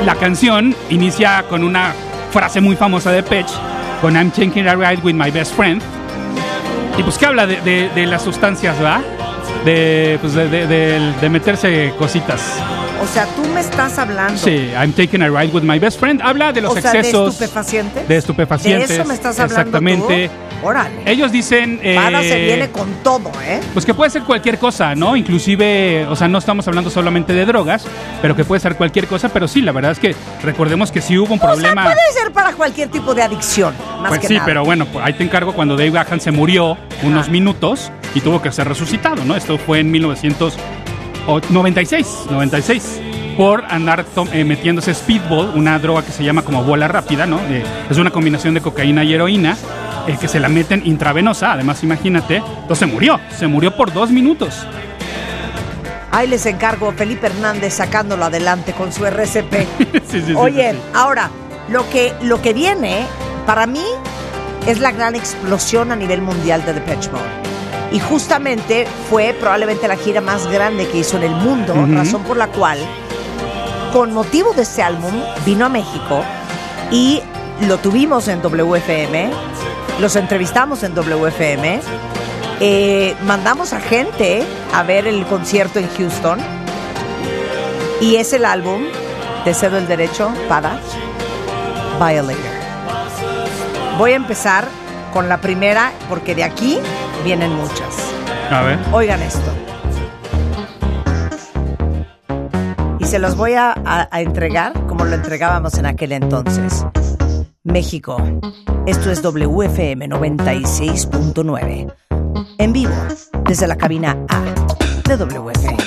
La 0.04 0.14
canción 0.16 0.74
inicia 0.90 1.44
con 1.48 1.64
una 1.64 1.92
frase 2.30 2.60
muy 2.60 2.76
famosa 2.76 3.10
de 3.12 3.22
Pitch, 3.22 3.48
con 4.00 4.14
I'm 4.14 4.30
taking 4.30 4.66
a 4.68 4.74
ride 4.74 5.00
with 5.02 5.14
my 5.14 5.30
best 5.30 5.54
friend. 5.54 5.80
Y 6.98 7.02
pues 7.02 7.18
que 7.18 7.26
habla 7.26 7.46
de, 7.46 7.60
de- 7.62 7.88
de 7.94 8.06
las 8.06 8.22
sustancias, 8.22 8.76
¿verdad? 8.78 9.00
De, 9.64 10.18
pues 10.20 10.34
de, 10.34 11.28
meterse 11.30 11.92
cositas. 11.98 12.42
O 13.02 13.06
sea, 13.06 13.26
tú 13.34 13.42
me 13.52 13.60
estás 13.60 13.98
hablando. 13.98 14.38
Sí, 14.38 14.70
I'm 14.74 14.92
taking 14.92 15.22
a 15.22 15.28
ride 15.28 15.52
with 15.52 15.62
my 15.62 15.78
best 15.78 15.98
friend. 15.98 16.20
Habla 16.22 16.52
de 16.52 16.60
los 16.60 16.72
o 16.76 16.80
sea, 16.80 16.92
excesos. 16.92 17.38
de 17.38 17.44
estupefacientes. 17.46 18.08
de 18.08 18.16
estupefacientes, 18.16 18.88
De 18.88 18.94
eso 18.96 19.04
me 19.04 19.14
estás 19.14 19.38
hablando 19.40 19.60
exactamente. 19.60 20.28
tú? 20.28 20.53
Órale. 20.62 20.94
Ellos 21.04 21.30
dicen... 21.32 21.78
eh, 21.82 21.96
Para 21.96 22.22
se 22.22 22.38
viene 22.44 22.70
con 22.70 22.88
todo, 23.02 23.30
¿eh? 23.44 23.60
Pues 23.72 23.84
que 23.84 23.92
puede 23.92 24.10
ser 24.10 24.22
cualquier 24.22 24.58
cosa, 24.58 24.94
¿no? 24.94 25.16
Inclusive, 25.16 26.06
o 26.08 26.16
sea, 26.16 26.28
no 26.28 26.38
estamos 26.38 26.66
hablando 26.68 26.88
solamente 26.90 27.32
de 27.34 27.44
drogas, 27.44 27.84
pero 28.22 28.34
que 28.34 28.44
puede 28.44 28.60
ser 28.60 28.76
cualquier 28.76 29.06
cosa, 29.06 29.28
pero 29.28 29.46
sí, 29.48 29.60
la 29.60 29.72
verdad 29.72 29.92
es 29.92 29.98
que 29.98 30.14
recordemos 30.42 30.90
que 30.90 31.02
sí 31.02 31.18
hubo 31.18 31.34
un 31.34 31.40
problema. 31.40 31.82
O 31.82 31.86
sea, 31.86 31.94
puede 31.94 32.12
ser 32.22 32.32
para 32.32 32.52
cualquier 32.54 32.88
tipo 32.88 33.14
de 33.14 33.22
adicción, 33.22 33.74
más 34.00 34.08
Pues 34.08 34.20
que 34.20 34.28
sí, 34.28 34.34
nada. 34.34 34.46
pero 34.46 34.64
bueno, 34.64 34.86
pues 34.86 35.04
ahí 35.04 35.12
te 35.12 35.24
encargo 35.24 35.52
cuando 35.52 35.76
Dave 35.76 35.90
Gahan 35.90 36.20
se 36.20 36.30
murió 36.30 36.78
unos 37.02 37.28
minutos 37.28 37.90
y 38.14 38.20
tuvo 38.20 38.40
que 38.40 38.50
ser 38.52 38.68
resucitado, 38.68 39.24
¿no? 39.24 39.36
Esto 39.36 39.58
fue 39.58 39.80
en 39.80 39.90
1996, 39.90 42.06
96, 42.30 43.00
por 43.36 43.64
andar 43.68 44.04
eh, 44.32 44.44
metiéndose 44.44 44.94
speedball, 44.94 45.50
una 45.54 45.78
droga 45.78 46.02
que 46.02 46.12
se 46.12 46.24
llama 46.24 46.42
como 46.42 46.62
bola 46.62 46.88
rápida, 46.88 47.26
¿no? 47.26 47.38
Eh, 47.50 47.62
es 47.90 47.98
una 47.98 48.10
combinación 48.10 48.54
de 48.54 48.60
cocaína 48.60 49.04
y 49.04 49.14
heroína. 49.14 49.56
Eh, 50.06 50.16
que 50.20 50.28
se 50.28 50.40
la 50.40 50.48
meten 50.48 50.82
intravenosa, 50.84 51.52
además 51.52 51.82
imagínate, 51.82 52.36
entonces 52.36 52.78
se 52.78 52.86
murió, 52.86 53.20
se 53.36 53.46
murió 53.46 53.76
por 53.76 53.92
dos 53.92 54.10
minutos. 54.10 54.66
Ahí 56.10 56.28
les 56.28 56.46
encargo 56.46 56.92
Felipe 56.92 57.26
Hernández 57.26 57.74
sacándolo 57.74 58.24
adelante 58.26 58.72
con 58.72 58.92
su 58.92 59.04
RCP. 59.04 59.52
Sí, 60.06 60.20
sí, 60.20 60.22
sí, 60.26 60.34
Oye, 60.36 60.72
sí, 60.72 60.78
ahora, 60.94 61.30
lo 61.68 61.88
que, 61.90 62.12
lo 62.22 62.40
que 62.40 62.52
viene, 62.52 63.04
para 63.46 63.66
mí, 63.66 63.82
es 64.66 64.78
la 64.80 64.92
gran 64.92 65.14
explosión 65.14 65.90
a 65.90 65.96
nivel 65.96 66.22
mundial 66.22 66.64
de 66.64 66.74
Depeche 66.74 67.10
Mode. 67.10 67.24
Y 67.92 68.00
justamente 68.00 68.86
fue 69.10 69.34
probablemente 69.38 69.88
la 69.88 69.96
gira 69.96 70.20
más 70.20 70.46
grande 70.46 70.86
que 70.88 70.98
hizo 70.98 71.16
en 71.16 71.24
el 71.24 71.32
mundo, 71.32 71.74
razón 71.92 72.22
por 72.22 72.36
la 72.36 72.48
cual, 72.48 72.78
con 73.92 74.12
motivo 74.12 74.52
de 74.52 74.62
este 74.62 74.82
álbum, 74.82 75.12
vino 75.44 75.66
a 75.66 75.68
México 75.68 76.24
y 76.90 77.20
lo 77.68 77.78
tuvimos 77.78 78.26
en 78.28 78.42
WFM, 78.42 79.30
los 80.00 80.16
entrevistamos 80.16 80.82
en 80.82 80.94
WFM, 80.94 81.80
eh, 82.60 83.14
mandamos 83.24 83.72
a 83.72 83.80
gente 83.80 84.42
a 84.72 84.82
ver 84.82 85.06
el 85.06 85.24
concierto 85.26 85.78
en 85.78 85.88
Houston 85.96 86.38
y 88.00 88.16
es 88.16 88.32
el 88.32 88.44
álbum 88.44 88.82
de 89.44 89.54
Cedo 89.54 89.78
el 89.78 89.86
Derecho 89.86 90.32
para 90.48 90.78
Violator. 91.98 92.44
Voy 93.98 94.12
a 94.12 94.16
empezar 94.16 94.66
con 95.12 95.28
la 95.28 95.38
primera 95.40 95.92
porque 96.08 96.34
de 96.34 96.44
aquí 96.44 96.78
vienen 97.24 97.54
muchas. 97.54 97.94
A 98.50 98.62
ver. 98.62 98.78
Oigan 98.92 99.22
esto. 99.22 99.50
Y 102.98 103.04
se 103.06 103.18
los 103.18 103.36
voy 103.36 103.54
a, 103.54 103.72
a- 103.84 104.08
a 104.10 104.20
entregar 104.20 104.72
como 104.86 105.04
lo 105.04 105.14
entregábamos 105.14 105.74
en 105.74 105.86
aquel 105.86 106.12
entonces. 106.12 106.84
México. 107.64 108.16
Esto 108.86 109.10
es 109.10 109.22
WFM 109.22 110.06
96.9. 110.08 111.94
En 112.58 112.72
vivo, 112.74 112.94
desde 113.46 113.66
la 113.66 113.76
cabina 113.76 114.16
A 114.28 114.42
de 115.08 115.16
WFM. 115.16 115.78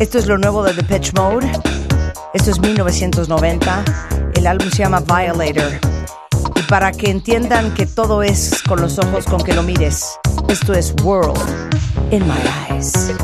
Esto 0.00 0.18
es 0.18 0.26
lo 0.26 0.38
nuevo 0.38 0.62
de 0.62 0.72
Depeche 0.72 1.12
Mode. 1.14 1.46
Esto 2.32 2.50
es 2.50 2.58
1990. 2.58 3.84
El 4.34 4.46
álbum 4.46 4.70
se 4.70 4.78
llama 4.78 5.00
Violator. 5.00 5.78
Y 6.54 6.62
para 6.62 6.90
que 6.90 7.10
entiendan 7.10 7.74
que 7.74 7.84
todo 7.84 8.22
es 8.22 8.62
con 8.62 8.80
los 8.80 8.98
ojos 8.98 9.26
con 9.26 9.42
que 9.42 9.52
lo 9.52 9.62
mires, 9.62 10.18
esto 10.48 10.72
es 10.72 10.94
World 11.02 11.38
in 12.10 12.26
My 12.26 12.40
Eyes. 12.70 13.14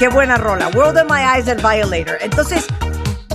Qué 0.00 0.08
buena 0.08 0.36
rola. 0.38 0.68
World 0.74 0.98
in 0.98 1.06
My 1.14 1.20
Eyes, 1.36 1.46
el 1.46 1.58
Violator. 1.58 2.16
Entonces, 2.22 2.64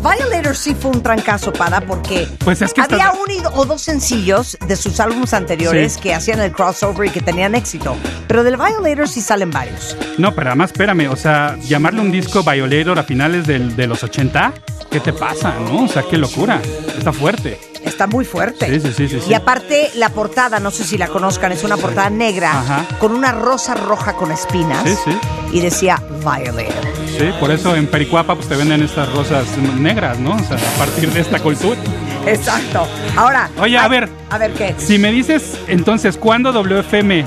Violator 0.02 0.56
sí 0.56 0.74
fue 0.74 0.90
un 0.90 1.04
trancazo 1.04 1.54
para 1.54 1.80
porque 1.82 2.28
Pues 2.44 2.60
es 2.64 2.74
que 2.74 2.82
había 2.82 2.98
estás- 2.98 3.20
un 3.20 3.32
y- 3.32 3.38
o 3.54 3.66
dos 3.66 3.84
sencillos 3.84 4.58
de 4.68 4.76
sus 4.76 5.00
álbumes 5.00 5.36
anteriores 5.36 5.94
Sí. 5.94 6.00
que 6.02 6.16
hacían 6.16 6.40
el 6.40 6.52
crossover 6.52 7.08
y 7.08 7.12
que 7.12 7.22
tenían 7.22 7.54
éxito. 7.54 7.96
Pero 8.28 8.44
del 8.44 8.58
Violator 8.58 9.08
sí 9.08 9.22
salen 9.22 9.52
varios. 9.52 9.96
No, 10.18 10.34
pero 10.34 10.48
además, 10.50 10.72
espérame, 10.72 11.08
o 11.12 11.16
sea, 11.16 11.56
llamarle 11.62 12.02
un 12.02 12.12
disco 12.12 12.42
Violator 12.44 12.98
a 12.98 13.04
finales 13.04 13.46
del- 13.46 13.76
de 13.76 13.86
los 13.86 14.04
80, 14.04 14.52
¿qué 14.90 15.00
te 15.00 15.14
pasa, 15.14 15.54
no? 15.60 15.84
O 15.84 15.88
sea, 15.88 16.02
qué 16.10 16.18
locura. 16.18 16.60
Está 16.98 17.14
fuerte. 17.14 17.60
Está 17.86 18.08
muy 18.08 18.26
fuerte. 18.26 18.68
Sí, 18.68 18.80
sí, 18.94 19.08
sí, 19.08 19.20
sí. 19.22 19.30
Y 19.30 19.34
aparte, 19.34 19.92
la 19.96 20.10
portada, 20.10 20.60
no 20.60 20.72
sé 20.72 20.84
si 20.84 20.98
la 20.98 21.08
conozcan, 21.08 21.52
es 21.52 21.64
una 21.64 21.78
portada 21.78 22.10
negra 22.10 22.60
Ajá. 22.60 22.86
con 23.00 23.14
una 23.14 23.32
rosa 23.32 23.76
roja 23.76 24.14
con 24.14 24.32
espinas. 24.32 24.84
Sí, 24.84 24.96
sí. 25.06 25.18
Y 25.54 25.60
decía 25.62 26.02
Violator. 26.20 26.84
Sí, 27.18 27.30
por 27.40 27.52
eso 27.52 27.76
en 27.76 27.88
Pericuapa 27.88 28.36
pues 28.36 28.48
te 28.50 28.56
venden 28.56 28.84
estas 28.84 29.12
rosas 29.14 29.46
negras, 29.80 30.20
¿no? 30.20 30.36
O 30.36 30.40
sea, 30.40 30.58
a 30.58 30.78
partir 30.78 31.10
de 31.12 31.22
esta 31.22 31.40
cultura. 31.40 31.80
Exacto. 32.26 32.88
Ahora. 33.16 33.50
Oye, 33.60 33.78
a 33.78 33.84
ay, 33.84 33.90
ver. 33.90 34.10
A 34.30 34.38
ver 34.38 34.52
qué. 34.54 34.76
Si 34.78 34.98
me 34.98 35.12
dices 35.12 35.58
entonces 35.68 36.18
cuándo 36.18 36.52
WFM 36.52 37.24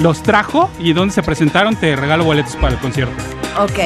los 0.00 0.22
trajo 0.22 0.68
y 0.78 0.92
dónde 0.92 1.14
se 1.14 1.22
presentaron, 1.22 1.76
te 1.76 1.96
regalo 1.96 2.24
boletos 2.24 2.56
para 2.56 2.74
el 2.74 2.80
concierto. 2.80 3.14
Ok. 3.58 3.78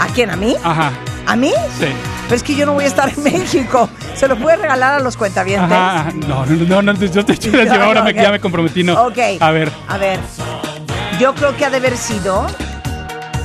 ¿A 0.00 0.06
quién? 0.14 0.30
¿A 0.30 0.36
mí? 0.36 0.56
Ajá, 0.64 0.90
¿A 1.26 1.36
mí? 1.36 1.52
sí. 1.78 1.86
Pero 2.28 2.36
es 2.36 2.42
que 2.42 2.54
yo 2.54 2.66
no 2.66 2.74
voy 2.74 2.84
a 2.84 2.88
estar 2.88 3.08
en 3.08 3.22
México. 3.22 3.88
¿Se 4.14 4.28
lo 4.28 4.36
puede 4.38 4.56
regalar 4.58 4.94
a 4.94 5.00
los 5.00 5.16
cuentavientes? 5.16 5.72
Ajá, 5.72 6.12
no, 6.14 6.44
no, 6.44 6.82
no, 6.82 6.82
no, 6.82 6.92
yo 6.94 7.24
te 7.24 7.32
les 7.50 7.70
digo, 7.70 7.82
ahora 7.84 8.02
me, 8.02 8.10
Ok. 8.10 8.16
ya 8.16 8.30
me 8.30 8.38
comprometí, 8.40 8.84
no. 8.84 9.00
Ok. 9.06 9.18
A 9.40 9.50
ver, 9.50 9.70
A 9.88 9.96
ver. 9.98 10.18
Yo 11.18 11.34
creo 11.34 11.56
que 11.56 11.64
ha 11.64 11.70
de 11.70 11.78
haber 11.78 11.96
sido 11.96 12.46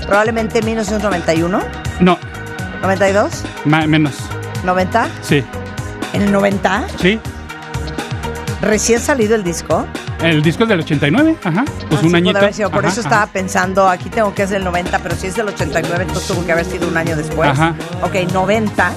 probablemente 0.05 0.61
1991, 0.61 1.61
no, 2.01 2.19
92, 2.81 3.43
ma- 3.65 3.87
menos. 3.87 4.13
90. 4.63 5.07
Sí, 5.21 5.43
En 6.13 6.21
el 6.23 6.31
90, 6.31 6.85
sí. 7.01 7.19
recién 8.61 8.99
salido 8.99 9.33
el 9.35 9.43
disco. 9.43 9.87
El 10.23 10.41
disco 10.41 10.63
es 10.63 10.69
del 10.69 10.79
89, 10.79 11.35
ajá. 11.43 11.65
Pues 11.89 12.01
Ah, 12.01 12.03
un 12.05 12.09
sí, 12.11 12.15
añito. 12.15 12.31
puede 12.33 12.45
haber 12.45 12.53
sido. 12.53 12.69
Por 12.71 12.85
Ajá, 12.85 12.91
eso 12.93 13.01
estaba 13.01 13.25
pensando, 13.27 13.87
aquí 13.89 14.09
tengo 14.09 14.33
que 14.33 14.43
es 14.43 14.49
del 14.49 14.63
90, 14.63 14.99
pero 14.99 15.15
si 15.15 15.27
es 15.27 15.35
del 15.35 15.47
89, 15.49 16.03
entonces 16.07 16.27
tuvo 16.27 16.45
que 16.45 16.51
haber 16.51 16.65
sido 16.65 16.87
un 16.87 16.97
año 16.97 17.15
después. 17.15 17.49
Ajá. 17.49 17.75
Ok, 18.01 18.15
90. 18.31 18.91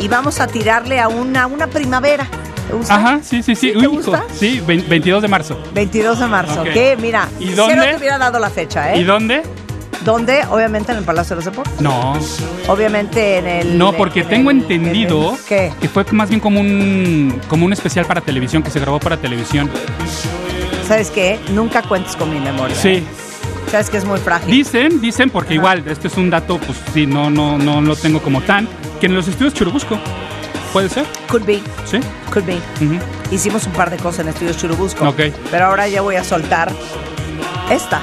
Y 0.00 0.08
vamos 0.08 0.40
a 0.40 0.46
tirarle 0.46 1.00
a 1.00 1.08
una, 1.08 1.46
una 1.46 1.66
primavera. 1.66 2.26
¿Te 2.68 2.74
gusta? 2.74 2.94
Ajá, 2.96 3.20
sí, 3.22 3.42
sí, 3.42 3.54
sí. 3.54 3.72
¿Te 3.72 3.78
Uy, 3.78 3.86
gusta? 3.96 4.18
hijo, 4.26 4.34
Sí, 4.38 4.62
vein- 4.66 4.84
22 4.88 5.22
de 5.22 5.28
marzo. 5.28 5.58
22 5.74 6.18
de 6.20 6.26
marzo. 6.26 6.60
Ok. 6.62 6.68
Que 6.72 6.96
mira, 7.00 7.28
¿Y 7.40 7.50
dónde? 7.52 7.86
te 7.86 7.96
hubiera 7.96 8.18
dado 8.18 8.38
la 8.38 8.50
fecha, 8.50 8.92
¿eh? 8.92 8.98
¿Y 8.98 9.04
dónde? 9.04 9.42
¿Dónde? 10.08 10.42
Obviamente 10.50 10.92
en 10.92 10.98
el 10.98 11.04
Palacio 11.04 11.36
de 11.36 11.36
los 11.36 11.44
Deportes. 11.44 11.80
No. 11.82 12.14
Obviamente 12.66 13.36
en 13.38 13.46
el. 13.46 13.76
No, 13.78 13.92
porque 13.92 14.20
en 14.20 14.28
tengo 14.28 14.50
el- 14.50 14.58
entendido 14.62 15.28
en 15.30 15.34
el- 15.34 15.40
¿Qué? 15.44 15.72
que 15.80 15.88
fue 15.88 16.04
más 16.12 16.30
bien 16.30 16.40
como 16.40 16.60
un 16.60 17.38
como 17.48 17.66
un 17.66 17.72
especial 17.74 18.06
para 18.06 18.22
televisión 18.22 18.62
que 18.62 18.70
se 18.70 18.80
grabó 18.80 18.98
para 19.00 19.18
televisión. 19.18 19.70
¿Sabes 20.86 21.10
qué? 21.10 21.38
Nunca 21.52 21.82
cuentes 21.82 22.16
con 22.16 22.32
mi 22.32 22.40
memoria. 22.40 22.74
Sí. 22.74 23.04
Sabes 23.70 23.90
que 23.90 23.98
es 23.98 24.06
muy 24.06 24.18
frágil. 24.18 24.50
Dicen, 24.50 24.98
dicen 25.02 25.28
porque 25.28 25.52
igual 25.54 25.84
este 25.86 26.08
es 26.08 26.16
un 26.16 26.30
dato 26.30 26.56
pues 26.58 26.78
sí, 26.94 27.06
no 27.06 27.28
no 27.28 27.58
no 27.58 27.82
lo 27.82 27.94
tengo 27.94 28.20
como 28.22 28.40
tan 28.40 28.66
que 29.00 29.06
en 29.06 29.14
los 29.14 29.28
estudios 29.28 29.52
Churubusco. 29.52 29.98
¿Puede 30.72 30.88
ser? 30.88 31.04
Could 31.28 31.44
be, 31.44 31.60
Sí. 31.84 31.98
could 32.32 32.44
be. 32.46 32.56
Hicimos 33.30 33.66
un 33.66 33.72
par 33.72 33.90
de 33.90 33.96
cosas 33.98 34.20
en 34.20 34.28
Estudios 34.28 34.56
Churubusco. 34.58 35.06
Ok. 35.08 35.20
Pero 35.50 35.66
ahora 35.66 35.86
ya 35.88 36.00
voy 36.02 36.16
a 36.16 36.24
soltar 36.24 36.70
esta, 37.70 38.00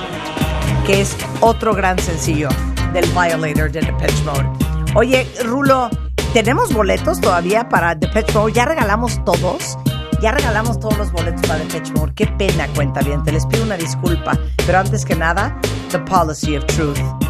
que 0.85 1.01
es 1.01 1.15
otro 1.41 1.73
gran 1.73 1.97
sencillo 1.97 2.49
del 2.93 3.05
Violator 3.07 3.71
de 3.71 3.81
Depeche 3.81 4.23
Mode. 4.23 4.47
Oye, 4.93 5.27
Rulo, 5.43 5.89
¿tenemos 6.31 6.71
boletos 6.73 7.19
todavía 7.19 7.67
para 7.69 7.95
Depeche 7.95 8.31
Mode? 8.33 8.53
¿Ya 8.53 8.65
regalamos 8.65 9.23
todos? 9.25 9.77
Ya 10.21 10.31
regalamos 10.31 10.79
todos 10.79 10.97
los 10.97 11.11
boletos 11.11 11.41
para 11.47 11.59
Depeche 11.59 11.91
Mode. 11.93 12.13
Qué 12.15 12.27
pena, 12.27 12.67
cuenta 12.75 13.01
bien. 13.01 13.23
Te 13.23 13.31
les 13.31 13.45
pido 13.47 13.63
una 13.63 13.77
disculpa. 13.77 14.37
Pero 14.65 14.79
antes 14.79 15.03
que 15.05 15.15
nada, 15.15 15.59
The 15.89 15.99
Policy 15.99 16.57
of 16.57 16.65
Truth. 16.65 17.24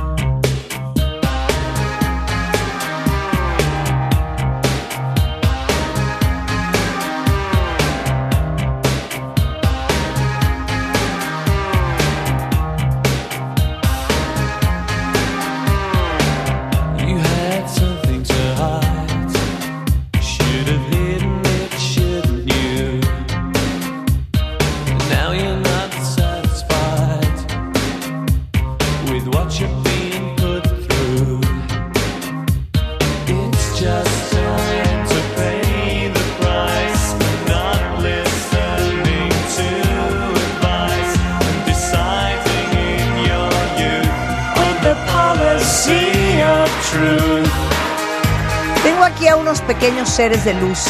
Seres 50.15 50.45
de 50.45 50.53
luz. 50.53 50.85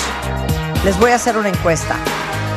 Les 0.83 0.99
voy 0.99 1.09
a 1.09 1.15
hacer 1.15 1.35
una 1.35 1.49
encuesta. 1.49 1.95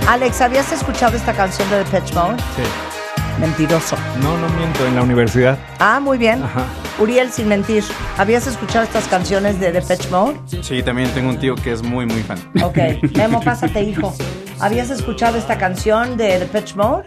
Alex, 0.07 0.43
¿habías 0.43 0.71
escuchado 0.71 1.17
esta 1.17 1.33
canción 1.33 1.69
de 1.71 1.79
Depeche 1.79 2.15
Mode? 2.15 2.37
Sí. 2.57 3.41
Mentiroso. 3.41 3.97
No, 4.23 4.37
no 4.37 4.51
miento, 4.51 4.87
en 4.87 4.95
la 4.95 5.03
universidad. 5.03 5.59
Ah, 5.79 5.99
muy 5.99 6.19
bien. 6.19 6.43
Ajá. 6.43 6.65
Uriel, 6.99 7.33
sin 7.33 7.49
mentir, 7.49 7.83
¿habías 8.19 8.47
escuchado 8.47 8.85
estas 8.85 9.09
canciones 9.09 9.59
de 9.59 9.73
Depeche 9.73 10.11
Mode? 10.11 10.39
Sí, 10.61 10.83
también 10.83 11.09
tengo 11.15 11.31
un 11.31 11.39
tío 11.39 11.55
que 11.55 11.73
es 11.73 11.83
muy, 11.83 12.05
muy 12.05 12.23
fan. 12.23 12.39
Ok, 12.63 12.77
Memo, 13.17 13.41
pásate, 13.41 13.83
hijo. 13.83 14.15
¿Habías 14.61 14.91
escuchado 14.91 15.39
esta 15.39 15.57
canción 15.57 16.19
de 16.19 16.39
Depeche 16.39 16.75
Mode? 16.77 17.07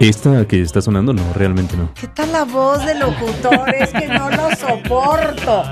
Esta 0.00 0.46
que 0.46 0.62
está 0.62 0.80
sonando, 0.80 1.12
no, 1.12 1.24
realmente 1.34 1.76
no. 1.76 1.92
¿Qué 1.92 2.06
tal 2.06 2.32
la 2.32 2.44
voz 2.44 2.86
de 2.86 2.94
locutor? 2.94 3.74
Es 3.74 3.90
que 3.90 4.08
no 4.08 4.30
lo 4.30 4.48
soporto. 4.56 5.62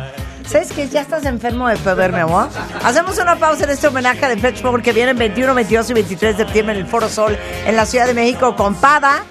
¿Sabes 0.48 0.72
que 0.72 0.88
ya 0.88 1.02
estás 1.02 1.26
enfermo 1.26 1.68
de 1.68 1.76
poder, 1.76 2.10
mi 2.10 2.20
amor? 2.20 2.48
Hacemos 2.82 3.18
una 3.18 3.36
pausa 3.36 3.64
en 3.64 3.70
este 3.70 3.86
homenaje 3.86 4.24
a 4.24 4.30
Depeche 4.30 4.64
Mode 4.64 4.82
que 4.82 4.94
viene 4.94 5.10
el 5.10 5.16
21, 5.18 5.54
22 5.54 5.90
y 5.90 5.92
23 5.92 6.38
de 6.38 6.44
septiembre 6.44 6.74
en 6.74 6.80
el 6.80 6.86
Foro 6.86 7.10
Sol 7.10 7.36
en 7.66 7.76
la 7.76 7.84
Ciudad 7.84 8.06
de 8.06 8.14
México 8.14 8.56
con 8.56 8.74
Pada. 8.74 9.24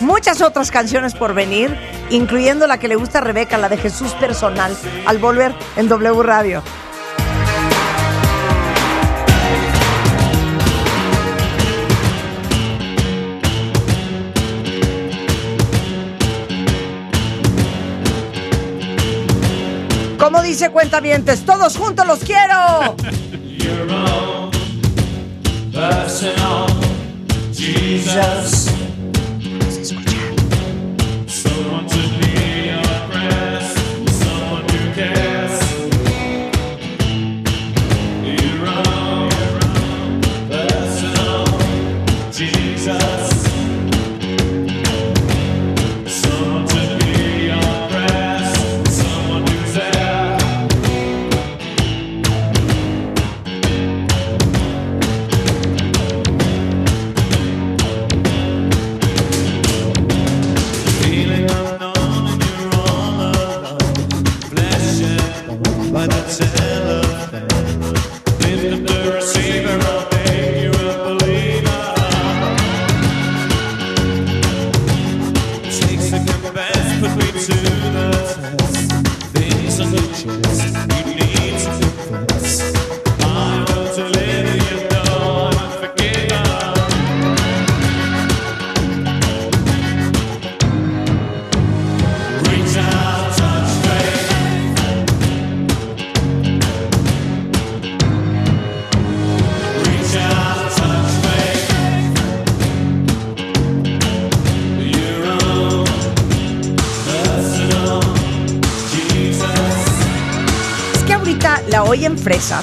Muchas 0.00 0.42
otras 0.42 0.70
canciones 0.70 1.14
por 1.14 1.32
venir, 1.32 1.74
incluyendo 2.10 2.66
la 2.66 2.78
que 2.78 2.86
le 2.86 2.96
gusta 2.96 3.18
a 3.18 3.22
Rebeca, 3.22 3.56
la 3.56 3.70
de 3.70 3.78
Jesús 3.78 4.12
Personal, 4.12 4.76
al 5.06 5.16
volver 5.16 5.54
en 5.76 5.88
W 5.88 6.22
Radio. 6.22 6.62
Dice 20.48 20.70
Cuentavientes, 20.70 21.44
todos 21.44 21.76
juntos 21.76 22.06
los 22.06 22.20
quiero. 22.20 22.96
Your 23.58 23.90
own 23.92 24.50
personal 25.72 26.66
Jesus. 27.52 28.70
Someone 31.26 31.97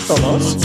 todos. 0.08 0.56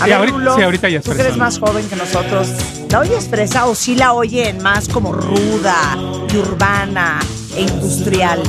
A 0.00 0.04
Sí, 0.04 0.10
ver, 0.10 0.14
ahorita- 0.18 0.36
Rulo, 0.38 0.56
sí, 0.56 0.62
ahorita 0.62 0.88
ya 0.88 0.98
es 0.98 1.04
Tú 1.04 1.12
que 1.12 1.20
eres 1.20 1.36
más 1.36 1.58
joven 1.58 1.88
que 1.88 1.94
nosotros, 1.96 2.48
¿la 2.90 3.00
oyes 3.00 3.28
fresa 3.28 3.66
o 3.66 3.74
sí 3.74 3.94
la 3.94 4.12
oyen 4.14 4.60
más 4.62 4.88
como 4.88 5.12
ruda 5.12 5.96
y 6.32 6.36
urbana 6.36 7.20
e 7.56 7.62
industrial? 7.62 8.40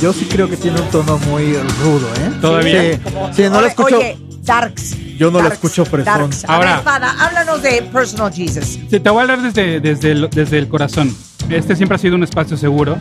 Yo 0.00 0.14
sí 0.14 0.24
creo 0.24 0.48
que 0.48 0.56
tiene 0.56 0.80
un 0.80 0.88
tono 0.88 1.18
muy 1.18 1.52
rudo, 1.82 2.08
¿eh? 2.16 2.30
Todavía. 2.40 2.82
Sí, 2.94 3.00
sí, 3.34 3.42
no 3.50 3.58
Oye, 3.58 3.66
escucho. 3.68 3.96
Oye, 3.98 4.18
Darks. 4.42 4.96
Yo 5.18 5.26
no 5.30 5.32
lo 5.38 5.44
Darks, 5.44 5.54
escucho 5.56 5.84
fresón. 5.84 6.30
Ahora- 6.48 6.76
ver, 6.76 6.84
Fada, 6.84 7.14
háblanos 7.18 7.60
de 7.62 7.82
Personal 7.92 8.32
Jesus. 8.32 8.78
Te, 8.88 9.00
te 9.00 9.10
voy 9.10 9.18
a 9.18 9.22
hablar 9.22 9.42
desde, 9.42 9.80
desde, 9.80 10.12
el, 10.12 10.30
desde 10.30 10.56
el 10.56 10.68
corazón. 10.68 11.14
Este 11.50 11.76
siempre 11.76 11.96
ha 11.96 11.98
sido 11.98 12.14
un 12.14 12.22
espacio 12.24 12.56
seguro. 12.56 12.96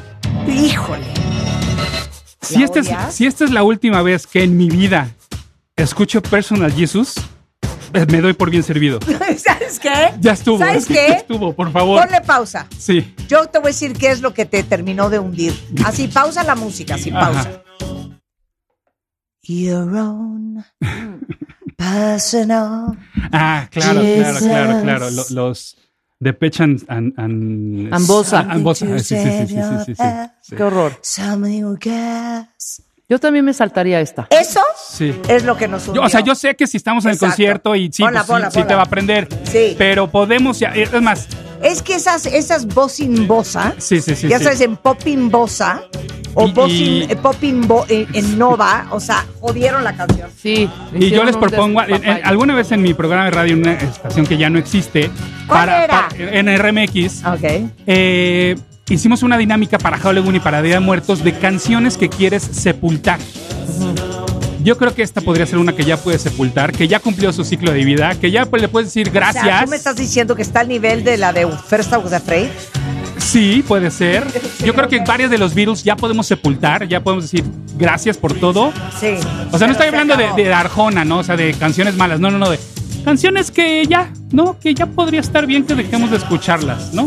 Híjole. 0.46 1.06
Si 2.42 2.60
¿La 2.60 2.66
esta, 2.66 2.80
es, 2.82 2.90
si 3.16 3.26
esta 3.26 3.46
es 3.46 3.52
la 3.52 3.64
última 3.64 4.02
vez 4.02 4.28
que 4.28 4.44
en 4.44 4.58
mi 4.58 4.70
vida 4.70 5.10
escucho 5.84 6.22
Personal 6.22 6.72
Jesus, 6.72 7.16
eh, 7.94 8.06
me 8.10 8.22
doy 8.22 8.34
por 8.34 8.50
bien 8.50 8.64
servido. 8.64 9.00
¿Sabes 9.38 9.80
qué? 9.80 10.14
Ya 10.20 10.34
estuvo. 10.34 10.60
¿Sabes 10.60 10.86
qué? 10.86 10.94
Ya 11.10 11.16
estuvo, 11.16 11.54
por 11.54 11.72
favor. 11.72 12.02
Ponle 12.02 12.22
pausa. 12.22 12.68
Sí. 12.78 13.14
Yo 13.28 13.46
te 13.48 13.60
voy 13.60 13.68
a 13.68 13.72
decir 13.72 13.94
qué 13.94 14.12
es 14.12 14.22
lo 14.22 14.34
que 14.34 14.46
te 14.46 14.64
terminó 14.64 15.10
de 15.10 15.20
hundir. 15.20 15.54
Así, 15.86 16.08
pausa 16.08 16.44
la 16.44 16.56
música, 16.56 16.96
así, 16.96 17.10
Ajá. 17.10 17.20
pausa. 17.32 17.64
Your 19.42 19.96
own 19.98 20.64
personal. 21.76 22.98
Ah, 23.32 23.68
claro, 23.72 24.02
claro, 24.02 24.02
Jesus. 24.02 24.32
pues. 24.40 24.44
claro, 24.44 24.82
claro. 24.84 25.10
Lo- 25.10 25.26
los 25.30 25.78
de 26.20 26.38
and, 26.60 26.84
and, 26.88 27.14
and- 27.18 27.94
Ambosa. 27.94 28.42
Ah, 28.48 28.54
Ambosa. 28.54 28.86
Ah, 28.94 29.00
Sí, 29.00 29.16
sí, 29.16 29.24
sí, 29.24 29.48
sí, 29.48 29.56
sí, 29.56 29.56
sí, 29.86 29.96
sí, 29.96 30.04
sí. 30.44 30.56
Qué 30.56 30.64
horror. 30.64 31.00
Yo 33.10 33.18
también 33.20 33.44
me 33.44 33.54
saltaría 33.54 34.00
esta. 34.02 34.28
Eso 34.30 34.62
Sí. 34.88 35.20
es 35.28 35.44
lo 35.44 35.58
que 35.58 35.68
nos 35.68 35.88
hundió. 35.88 36.04
Yo, 36.04 36.06
o 36.06 36.10
sea, 36.10 36.20
yo 36.20 36.36
sé 36.36 36.56
que 36.56 36.68
si 36.68 36.78
estamos 36.78 37.04
en 37.06 37.12
el 37.12 37.18
concierto 37.18 37.76
y 37.76 37.92
sí, 37.92 38.04
Ponla, 38.04 38.20
pues 38.20 38.28
sí, 38.28 38.32
ponla, 38.34 38.52
sí 38.52 38.54
ponla. 38.60 38.68
te 38.68 38.76
va 38.76 38.82
a 38.82 38.86
aprender. 38.86 39.28
Sí. 39.52 39.76
Pero 39.80 40.12
podemos, 40.12 40.60
ya- 40.60 40.74
es 40.76 40.92
más, 41.02 41.28
Es 41.62 41.82
que 41.82 41.96
esas, 41.96 42.26
esas 42.28 42.68
voz 42.68 43.02
in 43.02 43.28
bosa, 43.28 43.74
Sí, 43.80 44.00
sí, 44.00 44.16
sí, 44.16 44.30
ya 44.30 44.38
sí. 44.38 44.44
sabes, 44.46 44.62
en 44.62 44.78
pop 44.78 44.98
in 45.08 45.30
bosa 45.30 45.82
o 46.34 46.48
Y- 46.48 46.52
voz 46.54 46.72
y- 46.72 47.04
in, 47.04 47.12
eh, 47.12 47.16
pop 47.18 47.36
in, 47.44 47.68
bo- 47.68 47.86
en, 47.90 48.08
en 48.14 48.38
nova, 48.40 48.88
o 48.92 49.00
sea, 49.02 49.26
jodieron 49.42 49.84
la 49.84 49.94
canción. 49.94 50.30
Sí. 50.42 50.70
y 50.94 51.00
yo 51.00 51.06
hicieron 51.08 51.26
les 51.26 51.36
un 51.36 51.42
propongo, 51.42 51.82
en- 51.82 51.88
en- 51.88 52.02
despapalle. 52.02 52.24
alguna 52.24 52.56
vez 52.56 52.72
en 52.72 52.82
mi 52.82 52.94
programa 52.94 53.26
de 53.26 53.32
radio, 53.32 53.54
en 53.56 53.60
una 53.62 53.74
estación 53.74 54.26
que 54.26 54.38
ya 54.38 54.50
no 54.50 54.58
existe, 54.60 55.10
¿Cuál 55.48 55.60
para, 55.66 55.84
era? 55.84 56.08
para- 56.10 56.32
en 56.40 56.48
RMX, 56.48 57.26
Ok. 57.26 57.70
eh, 57.88 58.56
hicimos 58.90 59.24
una 59.24 59.38
dinámica 59.38 59.78
para 59.78 59.98
Halloween 59.98 60.36
y 60.36 60.40
para 60.40 60.62
Día 60.62 60.76
de 60.76 60.80
Muertos 60.80 61.24
de 61.24 61.38
canciones 61.38 61.98
que 61.98 62.10
quieres 62.10 62.44
sepultar. 62.44 63.20
Yo 64.62 64.78
creo 64.78 64.94
que 64.94 65.04
esta 65.04 65.22
podría 65.22 65.46
ser 65.46 65.58
una 65.58 65.74
que 65.74 65.86
ya 65.86 65.98
puedes 65.98 66.22
sepultar, 66.22 66.74
que 66.74 66.88
ya 66.88 67.00
cumplió 67.00 67.32
su 67.32 67.44
ciclo 67.46 67.72
de 67.72 67.84
vida, 67.86 68.16
que 68.16 68.30
ya 68.30 68.46
pues, 68.46 68.62
le 68.62 68.68
puedes 68.68 68.90
decir 68.90 69.08
O 69.08 69.12
sea, 69.12 69.22
gracias. 69.22 69.64
tú 69.64 69.70
me 69.70 69.78
estás 69.78 69.96
diciendo 69.96 70.36
que 70.36 70.42
está 70.42 70.60
al 70.60 70.68
nivel 70.68 71.04
de 71.04 71.18
la 71.18 71.32
de 71.32 71.48
First 71.48 71.94
I 71.94 71.96
Was 71.96 72.14
Afraid. 72.14 72.50
Sí, 73.18 73.64
puede 73.68 73.92
ser. 73.92 74.26
Yo 74.66 74.74
creo 74.74 74.90
que 74.90 75.00
varias 75.00 75.30
de 75.30 75.38
los 75.38 75.54
Beatles 75.54 75.84
ya 75.84 75.96
podemos 75.96 76.28
sepultar, 76.28 76.88
ya 76.88 77.02
podemos 77.02 77.26
decir 77.26 77.46
gracias 77.78 78.18
por 78.18 78.34
todo. 78.34 78.74
Sí. 79.00 79.16
O 79.52 79.58
sea, 79.58 79.68
no 79.68 79.74
estoy 79.74 79.90
se 79.90 79.96
hablando 79.96 80.18
de, 80.18 80.44
de 80.44 80.54
Arjona, 80.54 81.06
¿no? 81.06 81.20
O 81.20 81.24
sea, 81.24 81.38
de 81.38 81.54
canciones 81.54 81.96
malas, 81.96 82.20
no, 82.20 82.32
no, 82.32 82.38
no, 82.38 82.50
de 82.50 82.60
canciones 83.04 83.52
que 83.52 83.86
ya, 83.86 84.12
¿no? 84.32 84.60
Que 84.60 84.74
ya 84.74 84.86
podría 84.86 85.20
estar 85.22 85.46
bien 85.46 85.66
que 85.66 85.76
dejemos 85.76 86.12
de 86.12 86.18
escucharlas, 86.18 86.94
¿no? 86.94 87.06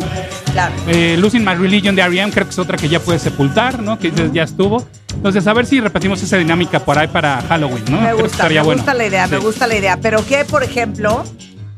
Claro. 0.53 0.75
Eh, 0.89 1.17
Losing 1.19 1.45
My 1.45 1.55
Religion 1.55 1.95
de 1.95 2.03
R.E.M. 2.03 2.33
creo 2.33 2.45
que 2.47 2.51
es 2.53 2.59
otra 2.59 2.77
que 2.77 2.89
ya 2.89 3.01
puedes 3.01 3.23
sepultar, 3.23 3.81
¿no? 3.83 3.99
Que 3.99 4.11
dices, 4.11 4.31
ya 4.33 4.43
estuvo. 4.43 4.87
Entonces, 5.15 5.47
a 5.47 5.53
ver 5.53 5.67
si 5.67 5.81
repetimos 5.81 6.23
esa 6.23 6.37
dinámica 6.37 6.81
por 6.81 6.99
ahí 6.99 7.07
para 7.09 7.41
Halloween, 7.43 7.85
¿no? 7.91 8.01
Me 8.01 8.13
gusta, 8.15 8.49
me 8.49 8.61
bueno. 8.63 8.79
gusta 8.83 8.95
la 8.95 9.07
idea, 9.07 9.27
me 9.27 9.39
Sí. 9.39 9.43
gusta 9.45 9.67
la 9.67 9.77
idea. 9.77 9.99
Pero 10.01 10.25
¿qué, 10.27 10.45
por 10.45 10.63
ejemplo, 10.63 11.23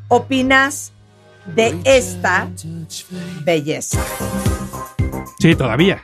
opinas 0.09 0.93
de 1.55 1.77
esta 1.85 2.49
belleza? 3.45 3.99
Sí, 5.45 5.55
todavía. 5.55 6.01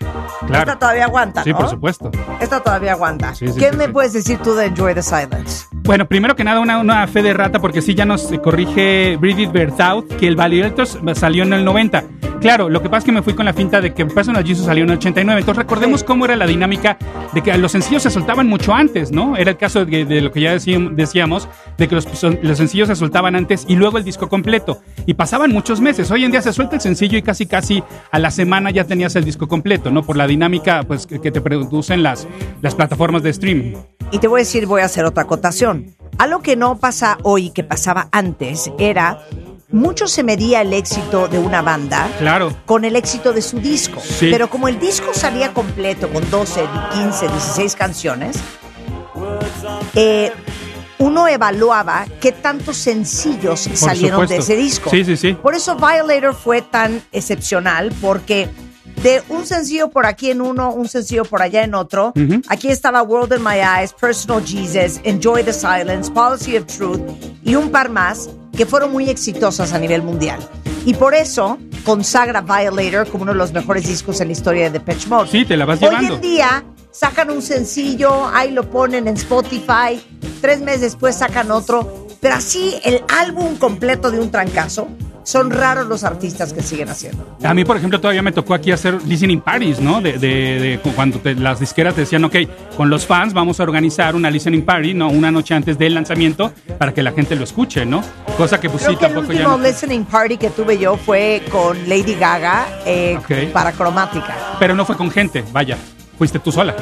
Claro. 0.47 0.65
Esta 0.73 0.79
todavía 0.79 1.05
aguanta, 1.07 1.43
Sí, 1.45 1.51
¿no? 1.51 1.57
por 1.57 1.71
supuesto. 1.71 2.11
Esta 2.43 2.61
todavía 2.61 2.93
aguanta. 2.93 3.35
Sí, 3.35 3.49
sí, 3.49 3.59
¿Qué 3.59 3.71
sí, 3.71 3.77
me 3.79 3.89
puedes 3.89 4.13
decir 4.13 4.37
tú 4.37 4.53
de 4.55 4.67
Enjoy 4.67 4.93
the 4.93 5.03
Silence? 5.03 5.65
Bueno, 5.73 6.05
primero 6.07 6.37
que 6.37 6.45
nada, 6.45 6.61
una, 6.61 6.77
una 6.79 7.07
fe 7.07 7.23
de 7.23 7.33
rata, 7.33 7.59
porque 7.59 7.81
sí 7.81 7.95
ya 7.95 8.05
nos 8.05 8.25
corrige 8.45 9.17
Bridget 9.19 9.51
Berthaud 9.51 10.05
que 10.19 10.29
el 10.29 10.37
Validators 10.37 10.99
salió 11.15 11.45
en 11.45 11.55
el 11.55 11.65
90. 11.65 12.05
Claro, 12.43 12.69
lo 12.71 12.83
que 12.83 12.89
pasa 12.89 12.99
es 12.99 13.05
que 13.05 13.13
me 13.13 13.23
fui 13.23 13.35
con 13.35 13.45
la 13.47 13.53
finta 13.53 13.81
de 13.83 13.93
que 13.93 14.05
Personal 14.07 14.43
Jesus 14.45 14.65
salió 14.67 14.85
en 14.85 14.91
el 14.91 14.97
89. 14.97 15.41
Entonces 15.41 15.63
recordemos 15.63 16.03
cómo 16.05 16.25
era 16.27 16.37
la 16.37 16.47
dinámica 16.47 16.97
de 17.33 17.43
que 17.43 17.57
los 17.59 17.73
sencillos 17.73 18.03
se 18.03 18.11
soltaban 18.11 18.47
mucho 18.47 18.73
antes, 18.75 19.11
¿no? 19.13 19.37
Era 19.37 19.51
el 19.53 19.57
caso 19.59 19.85
de, 19.85 20.05
de 20.07 20.21
lo 20.23 20.33
que 20.33 20.41
ya 20.41 20.55
decíam- 20.55 20.95
decíamos, 20.95 21.49
de 21.77 21.87
que 21.89 21.95
los, 21.95 22.07
los 22.43 22.57
sencillos 22.59 22.89
se 22.89 22.97
soltaban 22.97 23.37
antes 23.37 23.65
y 23.69 23.77
luego 23.77 23.99
el 23.99 24.05
disco 24.05 24.29
completo. 24.31 24.81
Y 25.11 25.15
pasaban 25.15 25.51
muchos 25.51 25.81
meses. 25.81 26.09
Hoy 26.13 26.25
en 26.25 26.31
día 26.31 26.41
se 26.41 26.53
suelta 26.53 26.77
el 26.77 26.81
sencillo 26.81 27.19
y 27.19 27.23
casi 27.23 27.45
casi 27.45 27.83
a 28.13 28.21
la 28.21 28.31
semana 28.31 28.71
ya 28.71 28.85
tenías 28.85 29.17
el 29.17 29.25
disco 29.25 29.49
completo, 29.49 29.91
¿no? 29.91 30.05
Por 30.05 30.17
la 30.17 30.29
dinámica 30.29 30.85
pues, 30.85 31.05
que, 31.05 31.19
te 31.19 31.41
producen 31.41 32.05
las, 32.05 32.29
las 32.63 32.77
plataformas 32.77 33.25
de 33.25 33.31
streaming. 33.31 33.73
Y 34.13 34.21
te 34.21 34.29
voy 34.29 34.39
a 34.39 34.43
decir, 34.43 34.67
voy 34.67 34.83
a 34.83 34.85
hacer 34.85 35.05
otra 35.05 35.25
acotación. 35.25 35.97
Algo 36.19 36.43
que 36.43 36.55
no 36.55 36.79
pasa 36.79 37.19
hoy, 37.25 37.51
que 37.51 37.65
pasaba 37.65 38.07
antes, 38.13 38.71
era 38.79 39.19
mucho 39.73 40.07
se 40.07 40.23
medía 40.23 40.61
el 40.61 40.73
éxito 40.73 41.27
de 41.27 41.41
una 41.41 41.61
banda 41.61 42.09
Claro. 42.21 42.55
con 42.65 42.85
el 42.85 42.95
éxito 42.95 43.33
de 43.33 43.43
su 43.43 43.59
disco. 43.59 43.99
Sí. 44.01 44.29
Pero 44.31 44.49
como 44.49 44.69
el 44.69 44.79
disco 44.79 45.13
salía 45.13 45.53
completo 45.53 46.09
con 46.09 46.31
12, 46.31 46.61
15, 46.93 47.27
16 47.27 47.75
canciones, 47.75 48.37
eh, 49.97 50.31
uno 51.01 51.27
evaluaba 51.27 52.07
qué 52.21 52.31
tantos 52.31 52.77
sencillos 52.77 53.69
salieron 53.75 54.27
de 54.27 54.37
ese 54.37 54.55
disco. 54.55 54.91
Sí, 54.91 55.05
sí, 55.05 55.17
sí. 55.17 55.33
Por 55.33 55.55
eso 55.55 55.75
Violator 55.77 56.35
fue 56.35 56.63
tan 56.63 57.03
excepcional, 57.11 57.91
porque 58.01 58.49
de 59.03 59.23
un 59.31 59.47
sencillo 59.47 59.89
por 59.89 60.05
aquí 60.05 60.31
en 60.31 60.43
uno, 60.43 60.73
un 60.73 60.89
sencillo 60.89 61.25
por 61.25 61.41
allá 61.41 61.65
en 61.65 61.75
otro, 61.75 62.13
aquí 62.49 62.69
estaba 62.69 63.03
World 63.03 63.33
in 63.39 63.43
My 63.43 63.57
Eyes, 63.57 63.95
Personal 63.95 64.45
Jesus, 64.47 65.01
Enjoy 65.05 65.43
the 65.43 65.55
Silence, 65.55 66.11
Policy 66.13 66.59
of 66.59 66.67
Truth 66.67 67.01
y 67.43 67.55
un 67.55 67.71
par 67.71 67.89
más 67.89 68.29
que 68.55 68.67
fueron 68.67 68.93
muy 68.93 69.09
exitosas 69.09 69.73
a 69.73 69.79
nivel 69.79 70.03
mundial. 70.03 70.39
Y 70.85 70.95
por 70.95 71.15
eso 71.15 71.59
consagra 71.85 72.43
Violator 72.43 73.09
como 73.09 73.23
uno 73.23 73.33
de 73.33 73.39
los 73.39 73.53
mejores 73.53 73.87
discos 73.87 74.21
en 74.21 74.29
la 74.29 74.33
historia 74.33 74.65
de 74.65 74.71
Depeche 74.79 75.09
Mode. 75.09 75.31
Sí, 75.31 75.47
te 75.47 75.57
la 75.57 75.65
vas 75.65 75.81
Hoy 75.83 75.89
llevando. 75.89 76.15
en 76.17 76.21
día 76.21 76.65
sacan 76.93 77.31
un 77.31 77.43
sencillo, 77.43 78.27
ahí 78.33 78.51
lo 78.51 78.71
ponen 78.71 79.09
en 79.09 79.15
Spotify, 79.17 80.01
tres 80.41 80.61
meses 80.61 80.81
después 80.83 81.17
sacan 81.17 81.51
otro, 81.51 82.07
pero 82.21 82.35
así 82.35 82.75
el 82.85 83.03
álbum 83.21 83.57
completo 83.57 84.11
de 84.11 84.21
un 84.21 84.31
trancazo, 84.31 84.89
son 85.23 85.51
raros 85.51 85.87
los 85.87 86.03
artistas 86.03 86.53
que 86.55 86.63
siguen 86.63 86.89
haciendo. 86.89 87.37
A 87.45 87.53
mí, 87.55 87.65
por 87.65 87.77
ejemplo, 87.77 88.01
todavía 88.01 88.23
me 88.23 88.33
tocó 88.33 88.55
aquí 88.55 88.73
hacer 88.73 89.01
listening 89.05 89.41
parties, 89.43 89.79
¿no? 89.79 90.01
De, 90.01 90.15
de- 90.15 90.19
de 90.83 90.93
cuando 90.95 91.19
te- 91.21 91.35
las 91.35 91.61
disqueras 91.61 91.95
te 91.95 92.01
decían, 92.01 92.25
ok, 92.25 92.37
con 92.77 92.89
los 92.91 93.07
fans 93.07 93.33
vamos 93.35 93.61
a 93.61 93.63
organizar 93.63 94.17
una 94.17 94.31
listening 94.31 94.63
party, 94.65 94.95
¿no? 94.95 95.09
Una 95.11 95.31
noche 95.31 95.55
antes 95.55 95.79
del 95.79 95.95
lanzamiento 95.95 96.53
para 96.79 96.93
que 96.95 97.03
la 97.03 97.13
gente 97.13 97.37
lo 97.37 97.45
escuche, 97.45 97.85
¿no? 97.85 98.03
Cosa 98.39 98.59
que 98.59 98.71
pues 98.71 98.83
Creo 98.83 98.95
sí, 98.95 98.99
que 98.99 99.07
el 99.07 99.13
tampoco 99.13 99.33
ya 99.35 99.41
último 99.41 99.59
no. 99.59 99.63
listening 99.69 100.05
party 100.05 100.37
que 100.39 100.51
tuve 100.51 100.79
yo 100.79 100.97
fue 100.97 101.43
con 101.53 101.79
Lady 101.89 102.15
Gaga 102.15 102.67
eh, 102.87 103.19
Ok. 103.19 103.53
para 103.53 103.73
Cromática. 103.73 104.35
Pero 104.59 104.75
no 104.75 104.85
fue 104.87 104.97
con 104.97 105.11
gente, 105.11 105.45
vaya. 105.53 105.77
Fuiste 106.21 106.39
tú 106.39 106.53
sola. 106.53 106.77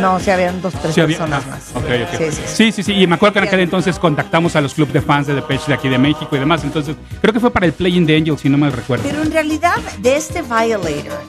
No, 0.00 0.18
sí 0.18 0.30
habían 0.30 0.62
dos, 0.62 0.72
tres 0.80 0.94
Sí, 0.94 1.00
había- 1.02 1.18
personas 1.18 1.44
ah, 1.46 1.50
más. 1.50 1.70
ok, 1.74 1.84
ok. 1.84 2.18
Sí, 2.18 2.24
sí, 2.30 2.42
sí. 2.46 2.72
Sí, 2.72 2.82
sí. 2.84 2.92
Y 2.94 3.06
me 3.06 3.16
acuerdo 3.16 3.34
que 3.34 3.38
en 3.40 3.44
aquel 3.48 3.60
entonces 3.60 3.98
contactamos 3.98 4.56
a 4.56 4.62
los 4.62 4.72
clubes 4.72 4.94
de 4.94 5.02
fans 5.02 5.26
de 5.26 5.34
Depeche 5.34 5.64
de 5.68 5.74
aquí 5.74 5.90
de 5.90 5.98
México 5.98 6.34
y 6.34 6.38
demás. 6.38 6.64
Entonces, 6.64 6.96
creo 7.20 7.34
que 7.34 7.40
fue 7.40 7.50
para 7.50 7.66
el 7.66 7.74
Playing 7.74 8.06
the 8.06 8.16
Angels, 8.16 8.40
si 8.40 8.48
no 8.48 8.56
me 8.56 8.70
recuerdo. 8.70 9.04
Pero 9.06 9.20
en 9.20 9.30
realidad, 9.30 9.76
de 9.98 10.16
este 10.16 10.40
Violator 10.40 11.20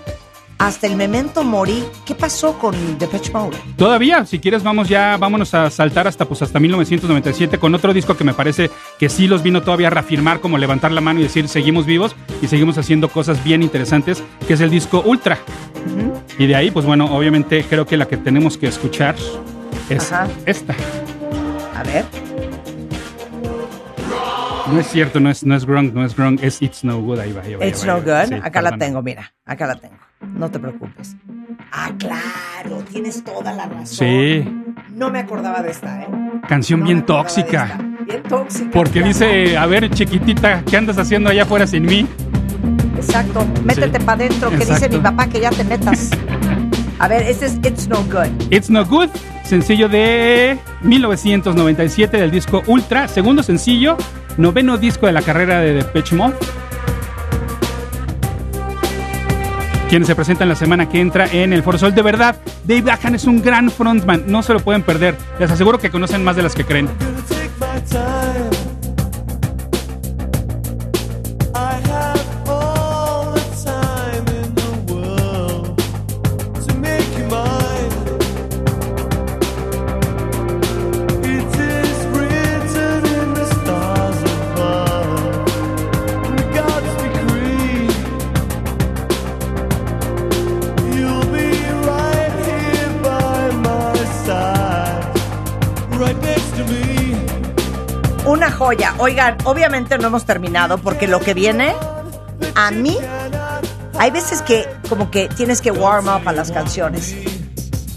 hasta 0.59 0.87
el 0.87 0.95
Memento 0.95 1.43
Mori, 1.43 1.83
¿qué 2.05 2.15
pasó 2.15 2.57
con 2.57 2.97
Depeche 2.97 3.31
Mode? 3.31 3.57
Todavía, 3.75 4.25
si 4.25 4.39
quieres, 4.39 4.63
vamos 4.63 4.89
ya, 4.89 5.15
vámonos 5.17 5.53
a 5.53 5.69
saltar 5.69 6.07
hasta 6.07 6.25
pues 6.25 6.41
hasta 6.41 6.59
1997 6.59 7.59
con 7.59 7.75
otro 7.75 7.93
disco 7.93 8.17
que 8.17 8.23
me 8.23 8.33
parece 8.33 8.71
que 8.97 9.07
sí 9.09 9.27
los 9.27 9.43
vino 9.43 9.61
todavía 9.61 9.87
a 9.87 9.91
reafirmar, 9.91 10.39
como 10.39 10.57
levantar 10.57 10.91
la 10.91 11.01
mano 11.01 11.19
y 11.19 11.23
decir 11.23 11.47
seguimos 11.47 11.85
vivos 11.85 12.15
y 12.41 12.47
seguimos 12.47 12.77
haciendo 12.77 13.09
cosas 13.09 13.43
bien 13.43 13.61
interesantes, 13.61 14.23
que 14.47 14.53
es 14.53 14.61
el 14.61 14.69
disco 14.71 15.01
Ultra. 15.05 15.37
Y 16.39 16.47
de 16.47 16.55
ahí, 16.55 16.71
pues 16.71 16.85
bueno, 16.85 17.05
obviamente 17.05 17.63
creo 17.63 17.85
que 17.85 17.95
la 17.97 18.07
que 18.07 18.17
tenemos 18.17 18.57
que 18.57 18.67
escuchar 18.67 19.15
es 19.89 20.11
Ajá. 20.11 20.27
esta. 20.45 20.75
A 21.75 21.83
ver. 21.83 22.03
No 24.71 24.79
es 24.81 24.87
cierto, 24.87 25.19
no 25.21 25.29
es, 25.29 25.45
no 25.45 25.55
es 25.55 25.65
Grung, 25.65 25.93
no 25.93 26.03
es 26.05 26.15
Grung, 26.15 26.39
es 26.41 26.61
It's 26.61 26.83
No 26.83 26.99
Good. 26.99 27.19
Ahí 27.19 27.31
va, 27.31 27.41
ahí 27.41 27.53
va, 27.55 27.63
ahí 27.63 27.69
It's 27.69 27.83
va, 27.83 27.87
no 27.87 27.93
ahí 27.93 28.01
va. 28.01 28.21
good. 28.23 28.27
Sí, 28.33 28.41
acá 28.43 28.61
la 28.61 28.77
tengo, 28.77 29.01
mira. 29.01 29.33
Acá 29.45 29.65
la 29.67 29.75
tengo. 29.75 29.95
No 30.21 30.49
te 30.49 30.59
preocupes. 30.59 31.15
Ah, 31.71 31.91
claro. 31.97 32.83
Tienes 32.91 33.23
toda 33.23 33.53
la 33.53 33.65
razón. 33.67 33.85
Sí, 33.85 34.45
No 34.95 35.09
me 35.11 35.19
acordaba 35.19 35.61
de 35.61 35.71
esta, 35.71 36.01
¿eh? 36.01 36.07
canción 36.47 36.79
No 36.81 36.85
bien 36.87 37.05
tóxica. 37.05 37.77
Bien 38.05 38.23
tóxica. 38.23 38.69
Porque 38.71 39.03
dice, 39.03 39.57
a 39.57 39.65
ver, 39.65 39.89
chiquitita, 39.89 40.63
¿qué 40.65 40.77
andas 40.77 40.97
haciendo 40.97 41.29
allá 41.29 41.43
afuera 41.43 41.67
sin 41.67 41.85
mí? 41.85 42.07
Exacto. 42.95 43.45
Métete 43.63 43.99
Sí. 43.99 44.05
para 44.05 44.25
adentro, 44.25 44.49
que 44.49 44.57
dice 44.57 44.89
mi 44.89 44.97
papá 44.97 45.27
que 45.27 45.39
ya 45.39 45.49
te 45.51 45.63
metas. 45.63 46.09
A 46.99 47.07
ver, 47.07 47.21
este 47.23 47.45
es 47.45 47.55
It's 47.57 47.87
No 47.87 47.97
Good. 48.05 48.31
It's 48.51 48.71
No 48.71 48.83
Good, 48.83 49.09
sencillo 49.43 49.87
de 49.87 50.57
1997 50.81 52.17
del 52.17 52.31
disco 52.31 52.63
Ultra, 52.65 53.07
segundo 53.07 53.43
sencillo, 53.43 53.97
noveno 54.37 54.77
disco 54.79 55.05
de 55.05 55.11
la 55.11 55.21
carrera 55.21 55.59
de 55.59 55.75
Depeche 55.75 56.15
Mode. 56.15 56.33
Quienes 59.89 60.07
se 60.07 60.15
presentan 60.15 60.49
la 60.49 60.55
semana 60.55 60.89
que 60.89 60.99
entra 60.99 61.27
en 61.31 61.53
el 61.53 61.63
Foro 61.63 61.77
Sol. 61.77 61.95
De 61.95 62.01
verdad, 62.01 62.35
Dave 62.65 62.81
Gahan 62.81 63.15
es 63.15 63.23
un 63.23 63.41
gran 63.41 63.71
frontman, 63.71 64.23
no 64.27 64.43
se 64.43 64.51
lo 64.51 64.59
pueden 64.59 64.83
perder. 64.83 65.15
Les 65.39 65.49
aseguro 65.49 65.79
que 65.79 65.89
conocen 65.89 66.23
más 66.25 66.35
de 66.35 66.43
las 66.43 66.55
que 66.55 66.65
creen. 66.65 66.89
Joya. 98.67 98.93
Oigan, 98.97 99.37
obviamente 99.45 99.97
no 99.97 100.07
hemos 100.07 100.25
terminado 100.25 100.77
porque 100.77 101.07
lo 101.07 101.21
que 101.21 101.33
viene, 101.33 101.73
a 102.55 102.69
mí, 102.71 102.97
hay 103.97 104.11
veces 104.11 104.41
que 104.41 104.67
como 104.89 105.09
que 105.09 105.29
tienes 105.29 105.61
que 105.61 105.71
warm 105.71 106.07
up 106.07 106.27
a 106.27 106.33
las 106.33 106.51
canciones. 106.51 107.15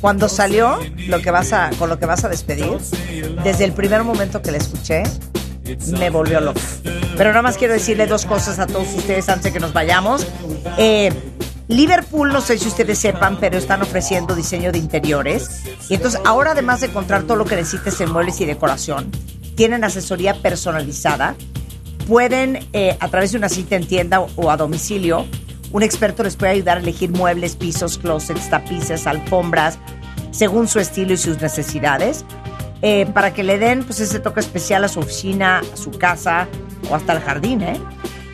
Cuando 0.00 0.28
salió 0.28 0.78
lo 1.09 1.20
que 1.20 1.33
vas 1.33 1.52
a, 1.52 1.70
con 1.76 1.90
lo 1.90 1.98
que 1.98 2.06
vas 2.06 2.24
a 2.24 2.28
despedir, 2.28 2.78
desde 3.42 3.64
el 3.64 3.72
primer 3.72 4.04
momento 4.04 4.40
que 4.42 4.52
la 4.52 4.59
escuché, 4.59 5.02
me 5.98 6.09
volvió 6.09 6.40
loco. 6.40 6.61
Pero 7.16 7.30
nada 7.30 7.42
más 7.42 7.56
quiero 7.56 7.74
decirle 7.74 8.06
dos 8.06 8.24
cosas 8.24 8.61
a 8.61 8.66
todos 8.68 8.94
ustedes 8.94 9.28
antes 9.28 9.44
de 9.44 9.52
que 9.52 9.61
nos 9.61 9.72
vayamos. 9.72 10.24
Eh, 10.78 11.12
Liverpool, 11.66 12.33
no 12.33 12.40
sé 12.40 12.59
si 12.59 12.68
ustedes 12.68 12.98
sepan, 12.98 13.38
pero 13.40 13.59
están 13.59 13.83
ofreciendo 13.83 14.37
diseño 14.37 14.70
de 14.70 14.78
interiores. 14.78 15.62
Y 15.88 15.94
entonces 15.94 16.20
ahora 16.24 16.52
además 16.52 16.80
de 16.80 16.87
encontrar 16.87 17.24
todo 17.24 17.37
lo 17.37 17.44
que 17.44 17.56
necesites 17.56 18.00
en 18.00 18.12
muebles 18.12 18.40
y 18.40 18.46
decoración, 18.46 19.11
tienen 19.61 19.85
asesoría 19.85 20.33
personalizada. 20.40 21.35
Pueden, 22.09 22.66
eh, 22.73 22.96
a 22.99 23.09
través 23.09 23.33
de 23.33 23.37
una 23.37 23.51
cita 23.51 23.77
en 23.77 23.87
tienda 23.87 24.20
o, 24.20 24.51
a 24.51 24.57
domicilio, 24.57 25.27
un 25.70 25.83
experto 25.83 26.23
les 26.23 26.35
puede 26.35 26.53
ayudar 26.53 26.79
a 26.79 26.81
elegir 26.81 27.11
muebles, 27.11 27.57
pisos, 27.57 27.99
closets, 27.99 28.49
tapices, 28.49 29.07
alfombras, 29.07 29.79
según 30.31 30.66
su 30.66 30.81
estilo 30.81 31.12
y 31.12 31.18
sus 31.18 31.42
necesidades, 31.42 32.25
eh, 32.81 33.05
para 33.12 33.35
que 33.35 33.44
le 33.44 33.59
den 33.59 33.85
pues, 33.85 34.01
ese 34.01 34.18
toque 34.18 34.40
especial 34.40 34.83
a 34.85 34.88
su 34.88 35.01
oficina, 35.01 35.59
a 35.59 35.77
su 35.77 35.90
casa 35.90 36.49
o 36.88 36.94
hasta 36.94 37.12
el 37.12 37.20
jardín. 37.20 37.61
¿eh? 37.61 37.79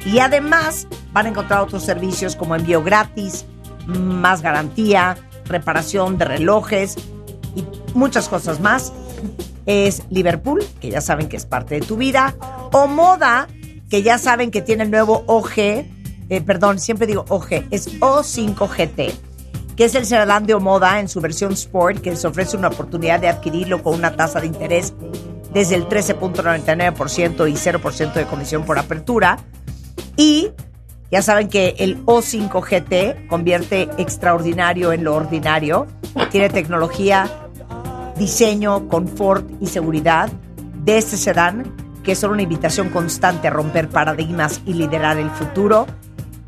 Y 0.04 0.20
además 0.20 0.86
van 1.12 1.26
a 1.26 1.30
encontrar 1.30 1.60
otros 1.60 1.82
servicios 1.82 2.36
como 2.36 2.54
envío 2.54 2.84
gratis, 2.84 3.46
más 3.88 4.42
garantía, 4.42 5.16
reparación 5.46 6.18
de 6.18 6.24
relojes 6.24 6.94
y 7.56 7.64
muchas 7.94 8.28
cosas 8.28 8.60
más. 8.60 8.92
Es 9.66 10.02
Liverpool, 10.10 10.64
que 10.80 10.90
ya 10.90 11.00
saben 11.00 11.28
que 11.28 11.36
es 11.36 11.44
parte 11.44 11.76
de 11.76 11.80
tu 11.82 11.96
vida, 11.96 12.34
o 12.72 12.86
Moda, 12.86 13.48
que 13.90 14.02
ya 14.02 14.18
saben 14.18 14.50
que 14.50 14.62
tiene 14.62 14.84
el 14.84 14.90
nuevo 14.90 15.24
OG, 15.26 15.58
eh, 15.58 16.40
perdón, 16.44 16.78
siempre 16.78 17.06
digo 17.06 17.24
OG, 17.28 17.66
es 17.70 18.00
O5GT, 18.00 19.12
que 19.76 19.84
es 19.84 19.94
el 19.94 20.06
sedán 20.06 20.46
de 20.46 20.54
Omoda 20.54 21.00
en 21.00 21.08
su 21.08 21.20
versión 21.20 21.52
Sport, 21.52 22.00
que 22.00 22.10
les 22.10 22.24
ofrece 22.24 22.56
una 22.56 22.68
oportunidad 22.68 23.20
de 23.20 23.28
adquirirlo 23.28 23.82
con 23.82 23.94
una 23.94 24.16
tasa 24.16 24.40
de 24.40 24.46
interés 24.46 24.94
desde 25.52 25.76
el 25.76 25.88
13.99% 25.88 27.48
y 27.48 27.54
0% 27.54 28.12
de 28.12 28.24
comisión 28.26 28.64
por 28.64 28.78
apertura. 28.78 29.38
Y 30.16 30.50
ya 31.10 31.22
saben 31.22 31.48
que 31.48 31.76
el 31.78 32.04
O5 32.04 32.60
GT 32.60 33.28
convierte 33.28 33.88
extraordinario 33.98 34.92
en 34.92 35.04
lo 35.04 35.14
ordinario. 35.14 35.86
Tiene 36.30 36.50
tecnología, 36.50 37.45
diseño, 38.18 38.88
confort 38.88 39.48
y 39.60 39.66
seguridad 39.66 40.30
de 40.84 40.98
este 40.98 41.16
sedán, 41.16 41.72
que 42.02 42.12
es 42.12 42.18
solo 42.18 42.34
una 42.34 42.42
invitación 42.42 42.90
constante 42.90 43.48
a 43.48 43.50
romper 43.50 43.88
paradigmas 43.88 44.60
y 44.66 44.74
liderar 44.74 45.18
el 45.18 45.30
futuro. 45.30 45.86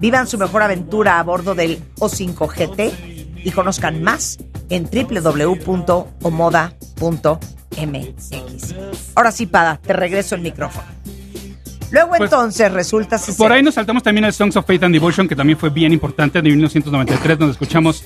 Vivan 0.00 0.26
su 0.28 0.38
mejor 0.38 0.62
aventura 0.62 1.18
a 1.18 1.22
bordo 1.24 1.54
del 1.56 1.82
O5 1.98 2.46
GT 2.48 3.42
y 3.44 3.50
conozcan 3.50 4.02
más 4.02 4.38
en 4.70 4.84
www.omoda.mx. 6.98 8.74
Ahora 9.14 9.32
sí, 9.32 9.46
Pada, 9.46 9.76
te 9.78 9.92
regreso 9.92 10.34
el 10.34 10.42
micrófono. 10.42 10.86
Luego 11.90 12.10
Pues, 12.18 12.30
entonces 12.30 12.70
resulta 12.70 13.16
ser- 13.18 13.34
Por 13.36 13.50
ahí 13.50 13.62
nos 13.62 13.74
saltamos 13.74 14.02
también 14.02 14.24
el 14.26 14.32
Songs 14.34 14.56
of 14.56 14.66
Faith 14.66 14.82
and 14.82 14.92
Devotion, 14.94 15.26
que 15.26 15.34
también 15.34 15.58
fue 15.58 15.70
bien 15.70 15.90
importante, 15.92 16.42
de 16.42 16.50
1993, 16.50 17.38
donde 17.38 17.52
escuchamos 17.52 18.04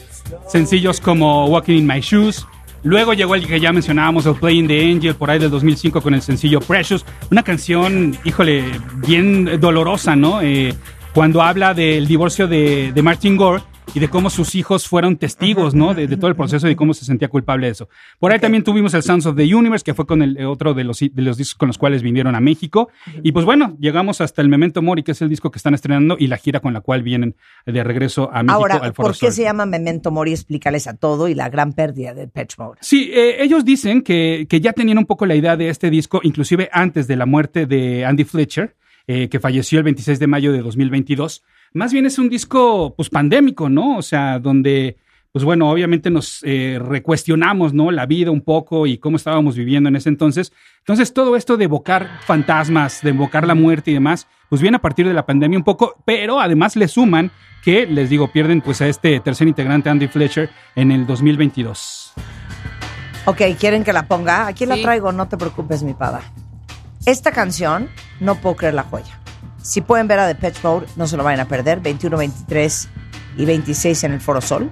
sencillos 0.49 1.01
como 1.01 1.47
Walking 1.47 1.79
in 1.79 1.87
My 1.87 2.01
Shoes. 2.01 2.47
Luego 2.85 3.14
llegó 3.14 3.35
el 3.35 3.47
que 3.47 3.61
ya 3.61 3.72
mencionábamos, 3.72 4.26
el 4.26 4.35
Playing 4.35 4.66
the 4.66 4.91
Angel, 4.91 5.14
por 5.14 5.30
ahí 5.30 5.39
del 5.39 5.51
2005 5.51 6.01
con 6.01 6.14
el 6.14 6.22
sencillo 6.22 6.61
Precious. 6.61 7.05
Una 7.30 7.43
canción, 7.43 8.16
híjole, 8.24 8.64
bien 9.07 9.61
dolorosa, 9.61 10.16
¿no? 10.16 10.43
Eh, 10.43 10.74
cuando 11.14 11.43
habla 11.43 11.74
del 11.74 12.07
divorcio 12.07 12.49
de, 12.49 12.93
de 12.93 13.03
Martin 13.03 13.37
Gore 13.37 13.62
y 13.95 14.01
de 14.01 14.09
cómo 14.09 14.30
sus 14.30 14.55
hijos 14.55 14.89
fueron 14.89 15.16
testigos, 15.16 15.74
¿no? 15.74 15.95
De, 15.95 16.07
de 16.07 16.16
todo 16.16 16.28
el 16.28 16.37
proceso 16.37 16.68
y 16.68 16.74
cómo 16.74 16.95
se 16.95 17.05
sentía 17.05 17.28
culpable 17.28 17.66
de 17.66 17.72
eso. 17.72 17.89
Por 18.18 18.33
ahí 18.33 18.39
también 18.39 18.64
tuvimos 18.64 18.95
el 18.95 19.03
Sounds 19.03 19.26
of 19.26 19.37
the 19.37 19.55
Universe, 19.55 19.85
que 19.85 19.95
fue 19.95 20.07
con 20.07 20.22
el 20.22 20.37
eh, 20.39 20.47
otro 20.47 20.74
de 20.74 20.85
los, 20.85 21.01
de 21.01 21.11
los 21.22 21.37
discos 21.37 21.59
con 21.59 21.66
los 21.68 21.78
cuales 21.78 22.03
vinieron 22.03 22.35
a 22.35 22.41
México. 22.41 22.89
Y 23.22 23.33
pues 23.33 23.45
bueno, 23.45 23.76
llegamos 23.78 24.20
hasta 24.20 24.41
el 24.41 24.49
Memento 24.49 24.83
Mori, 24.83 25.03
que 25.03 25.12
es 25.12 25.22
el 25.22 25.28
disco 25.28 25.51
que 25.51 25.59
están 25.59 25.74
estrenando 25.74 26.16
y 26.18 26.26
la 26.28 26.39
gira 26.39 26.61
con 26.61 26.72
la 26.72 26.80
cual 26.80 27.03
vienen 27.03 27.37
de 27.66 27.85
regreso 27.85 28.30
a 28.33 28.43
México 28.43 28.55
Ahora, 28.55 28.74
al 28.76 28.95
Foro 28.95 29.09
¿por 29.09 29.12
qué 29.12 29.26
Sol. 29.26 29.33
se 29.33 29.43
llama 29.43 29.66
Memento 29.66 30.11
Mori? 30.11 30.33
Explícales 30.33 30.87
a 30.87 30.97
todo 30.97 31.28
y 31.28 31.35
la 31.35 31.51
gran 31.51 31.72
pérdida 31.72 32.14
de 32.14 32.28
Patch 32.28 32.59
Mode. 32.59 32.78
Sí, 32.80 33.11
eh, 33.12 33.43
ellos 33.43 33.64
dicen 33.64 34.03
que, 34.03 34.47
que 34.49 34.61
ya 34.61 34.72
tenían 34.72 34.99
un 34.99 35.07
poco 35.07 35.26
la 35.26 35.35
idea 35.35 35.57
de 35.57 35.68
este 35.68 35.91
disco, 35.91 36.20
inclusive 36.22 36.70
antes 36.72 37.07
de 37.07 37.16
la 37.16 37.26
muerte 37.26 37.66
de 37.66 38.05
Andy 38.05 38.24
Fletcher, 38.24 38.76
eh, 39.07 39.28
que 39.28 39.41
falleció 39.41 39.78
el 39.78 39.85
26 39.85 40.18
de 40.18 40.26
mayo 40.26 40.53
de 40.53 40.62
2022. 40.62 41.43
Más 41.75 41.93
bien 41.93 42.07
es 42.07 42.18
un 42.18 42.29
disco, 42.29 42.95
pues, 42.97 43.09
pandémico, 43.09 43.68
¿no? 43.68 43.97
O 43.97 44.03
sea, 44.03 44.39
donde, 44.39 44.99
pues 45.33 45.45
bueno, 45.45 45.70
obviamente 45.70 46.11
nos 46.11 46.41
eh, 46.43 46.79
recuestionamos, 46.81 47.73
¿no? 47.73 47.91
La 47.91 48.07
vida 48.07 48.31
un 48.31 48.43
poco 48.43 48.87
y 48.87 48.99
cómo 48.99 49.16
estábamos 49.16 49.57
viviendo 49.57 49.89
en 49.89 49.97
ese 49.97 50.11
entonces. 50.11 50.53
Entonces, 50.81 51.14
todo 51.14 51.37
esto 51.37 51.57
de 51.57 51.64
evocar 51.64 52.20
fantasmas, 52.27 53.01
de 53.03 53.11
evocar 53.11 53.47
la 53.47 53.55
muerte 53.55 53.91
y 53.91 53.95
demás, 53.95 54.27
pues 54.51 54.61
viene 54.61 54.77
a 54.77 54.83
partir 54.83 55.07
de 55.07 55.14
la 55.14 55.25
pandemia 55.25 55.59
un 55.59 55.64
poco, 55.64 56.03
pero 56.05 56.41
además 56.41 56.77
le 56.77 56.89
suman 56.89 57.31
que, 57.64 57.87
les 57.87 58.11
digo, 58.11 58.31
pierden 58.31 58.61
pues 58.61 58.83
a 58.83 58.89
este 58.89 59.18
tercer 59.20 59.49
integrante, 59.49 59.89
Andy 59.89 60.09
Fletcher, 60.09 60.51
en 60.75 60.93
el 60.93 61.07
2022. 61.07 62.12
Ok, 63.25 63.41
¿quieren 63.59 63.85
que 63.85 63.93
la 63.93 64.07
ponga? 64.09 64.47
Aquí 64.47 64.66
la 64.66 64.77
traigo, 64.77 65.12
no 65.12 65.29
te 65.29 65.39
preocupes, 65.39 65.83
mi 65.83 65.95
pada. 65.95 66.20
Esta 67.07 67.31
canción, 67.33 67.89
no 68.20 68.35
puedo 68.35 68.57
creer 68.57 68.75
la 68.75 68.83
joya. 68.83 69.22
Si 69.63 69.81
pueden 69.81 70.09
ver 70.09 70.19
a 70.19 70.27
The 70.27 70.35
Patch 70.35 70.63
Mode, 70.63 70.87
no 70.97 71.07
se 71.07 71.17
lo 71.17 71.25
vayan 71.25 71.41
a 71.41 71.49
perder. 71.49 71.81
21, 71.81 72.17
23 72.17 72.89
y 73.39 73.45
26 73.45 74.05
en 74.05 74.13
el 74.13 74.21
Foro 74.21 74.41
Sol. 74.41 74.71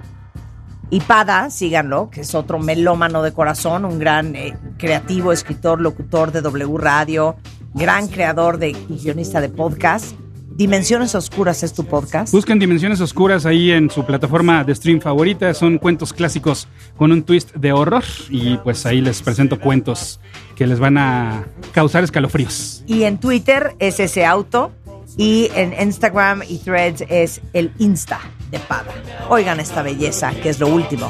Y 0.89 0.99
Pada, 0.99 1.49
síganlo, 1.49 2.09
que 2.09 2.21
es 2.21 2.35
otro 2.35 2.59
melómano 2.59 3.23
de 3.23 3.31
corazón, 3.31 3.85
un 3.85 3.97
gran 3.97 4.35
eh, 4.35 4.57
creativo, 4.77 5.31
escritor, 5.31 5.79
locutor 5.79 6.33
de 6.33 6.41
W 6.41 6.77
Radio, 6.77 7.37
gran 7.73 8.09
creador 8.09 8.57
de, 8.57 8.71
y 8.71 8.99
guionista 9.01 9.39
de 9.39 9.47
podcast. 9.47 10.13
Dimensiones 10.53 11.15
Oscuras 11.15 11.63
es 11.63 11.73
tu 11.73 11.85
podcast. 11.85 12.33
Busquen 12.33 12.59
Dimensiones 12.59 12.99
Oscuras 12.99 13.45
ahí 13.45 13.71
en 13.71 13.89
su 13.89 14.05
plataforma 14.05 14.65
de 14.65 14.75
stream 14.75 14.99
favorita. 14.99 15.53
Son 15.53 15.77
cuentos 15.77 16.11
clásicos 16.11 16.67
con 16.97 17.11
un 17.13 17.23
twist 17.23 17.55
de 17.55 17.71
horror. 17.71 18.03
Y 18.29 18.57
pues 18.57 18.85
ahí 18.85 18.99
les 18.99 19.21
presento 19.21 19.59
cuentos 19.59 20.19
que 20.55 20.67
les 20.67 20.77
van 20.77 20.97
a 20.97 21.45
causar 21.71 22.03
escalofríos. 22.03 22.83
Y 22.85 23.03
en 23.03 23.17
Twitter 23.17 23.75
es 23.79 23.99
ese 23.99 24.25
auto. 24.25 24.71
Y 25.17 25.49
en 25.55 25.73
Instagram 25.79 26.43
y 26.47 26.57
Threads 26.57 27.03
es 27.09 27.41
el 27.53 27.71
Insta 27.79 28.19
de 28.49 28.59
Pada. 28.59 28.91
Oigan 29.29 29.59
esta 29.59 29.81
belleza, 29.81 30.31
que 30.31 30.49
es 30.49 30.59
lo 30.59 30.67
último 30.67 31.09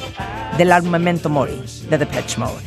del 0.57 0.71
álbum 0.71 0.91
Memento 0.91 1.29
Mori 1.29 1.61
de 1.89 1.97
The 1.97 2.05
Patch 2.05 2.37
Mode. 2.37 2.61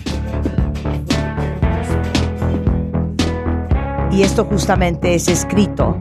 Y 4.12 4.22
esto 4.22 4.44
justamente 4.44 5.14
es 5.14 5.26
escrito 5.28 5.98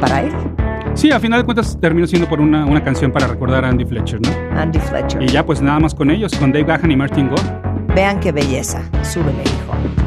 para 0.00 0.20
él, 0.22 0.32
Sí, 0.94 1.10
a 1.10 1.18
final 1.18 1.40
de 1.40 1.44
cuentas 1.44 1.76
terminó 1.80 2.06
siendo 2.06 2.28
por 2.28 2.40
una, 2.40 2.64
una 2.66 2.82
canción 2.84 3.10
para 3.10 3.26
recordar 3.26 3.64
a 3.64 3.68
Andy 3.68 3.84
Fletcher, 3.84 4.20
¿no? 4.20 4.60
Andy 4.60 4.78
Fletcher. 4.78 5.22
Y 5.22 5.26
ya 5.26 5.44
pues 5.44 5.60
nada 5.60 5.80
más 5.80 5.92
con 5.92 6.08
ellos, 6.08 6.32
con 6.36 6.52
Dave 6.52 6.64
Gahan 6.64 6.90
y 6.90 6.96
Martin 6.96 7.28
Gore. 7.28 7.42
Vean 7.96 8.20
qué 8.20 8.30
belleza. 8.30 8.80
Súbele, 9.02 9.42
hijo. 9.42 10.03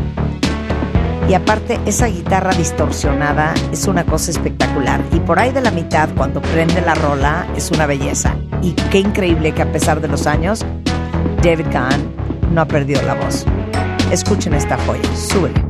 Y 1.27 1.33
aparte, 1.33 1.79
esa 1.85 2.07
guitarra 2.07 2.53
distorsionada 2.53 3.53
es 3.71 3.85
una 3.87 4.05
cosa 4.05 4.31
espectacular. 4.31 5.01
Y 5.11 5.19
por 5.19 5.39
ahí 5.39 5.51
de 5.51 5.61
la 5.61 5.71
mitad, 5.71 6.09
cuando 6.15 6.41
prende 6.41 6.81
la 6.81 6.95
rola, 6.95 7.45
es 7.55 7.69
una 7.69 7.85
belleza. 7.85 8.35
Y 8.61 8.71
qué 8.91 8.99
increíble 8.99 9.53
que 9.53 9.61
a 9.61 9.71
pesar 9.71 9.99
de 9.99 10.07
los 10.07 10.25
años, 10.25 10.65
David 11.43 11.67
Kahn 11.71 12.01
no 12.53 12.61
ha 12.61 12.65
perdido 12.65 13.01
la 13.01 13.15
voz. 13.15 13.45
Escuchen 14.09 14.53
esta 14.53 14.77
joya, 14.77 15.03
súbele. 15.15 15.61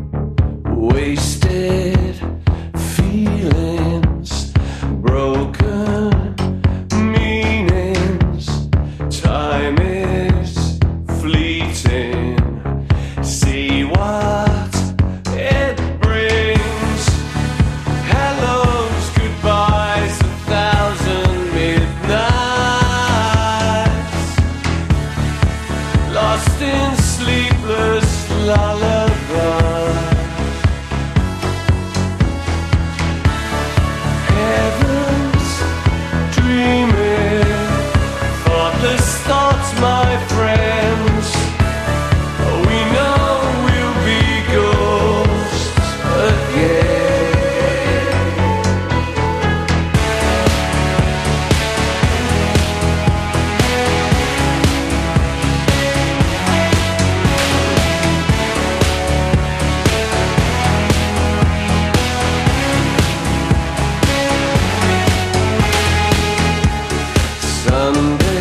Sunday. 67.88 68.37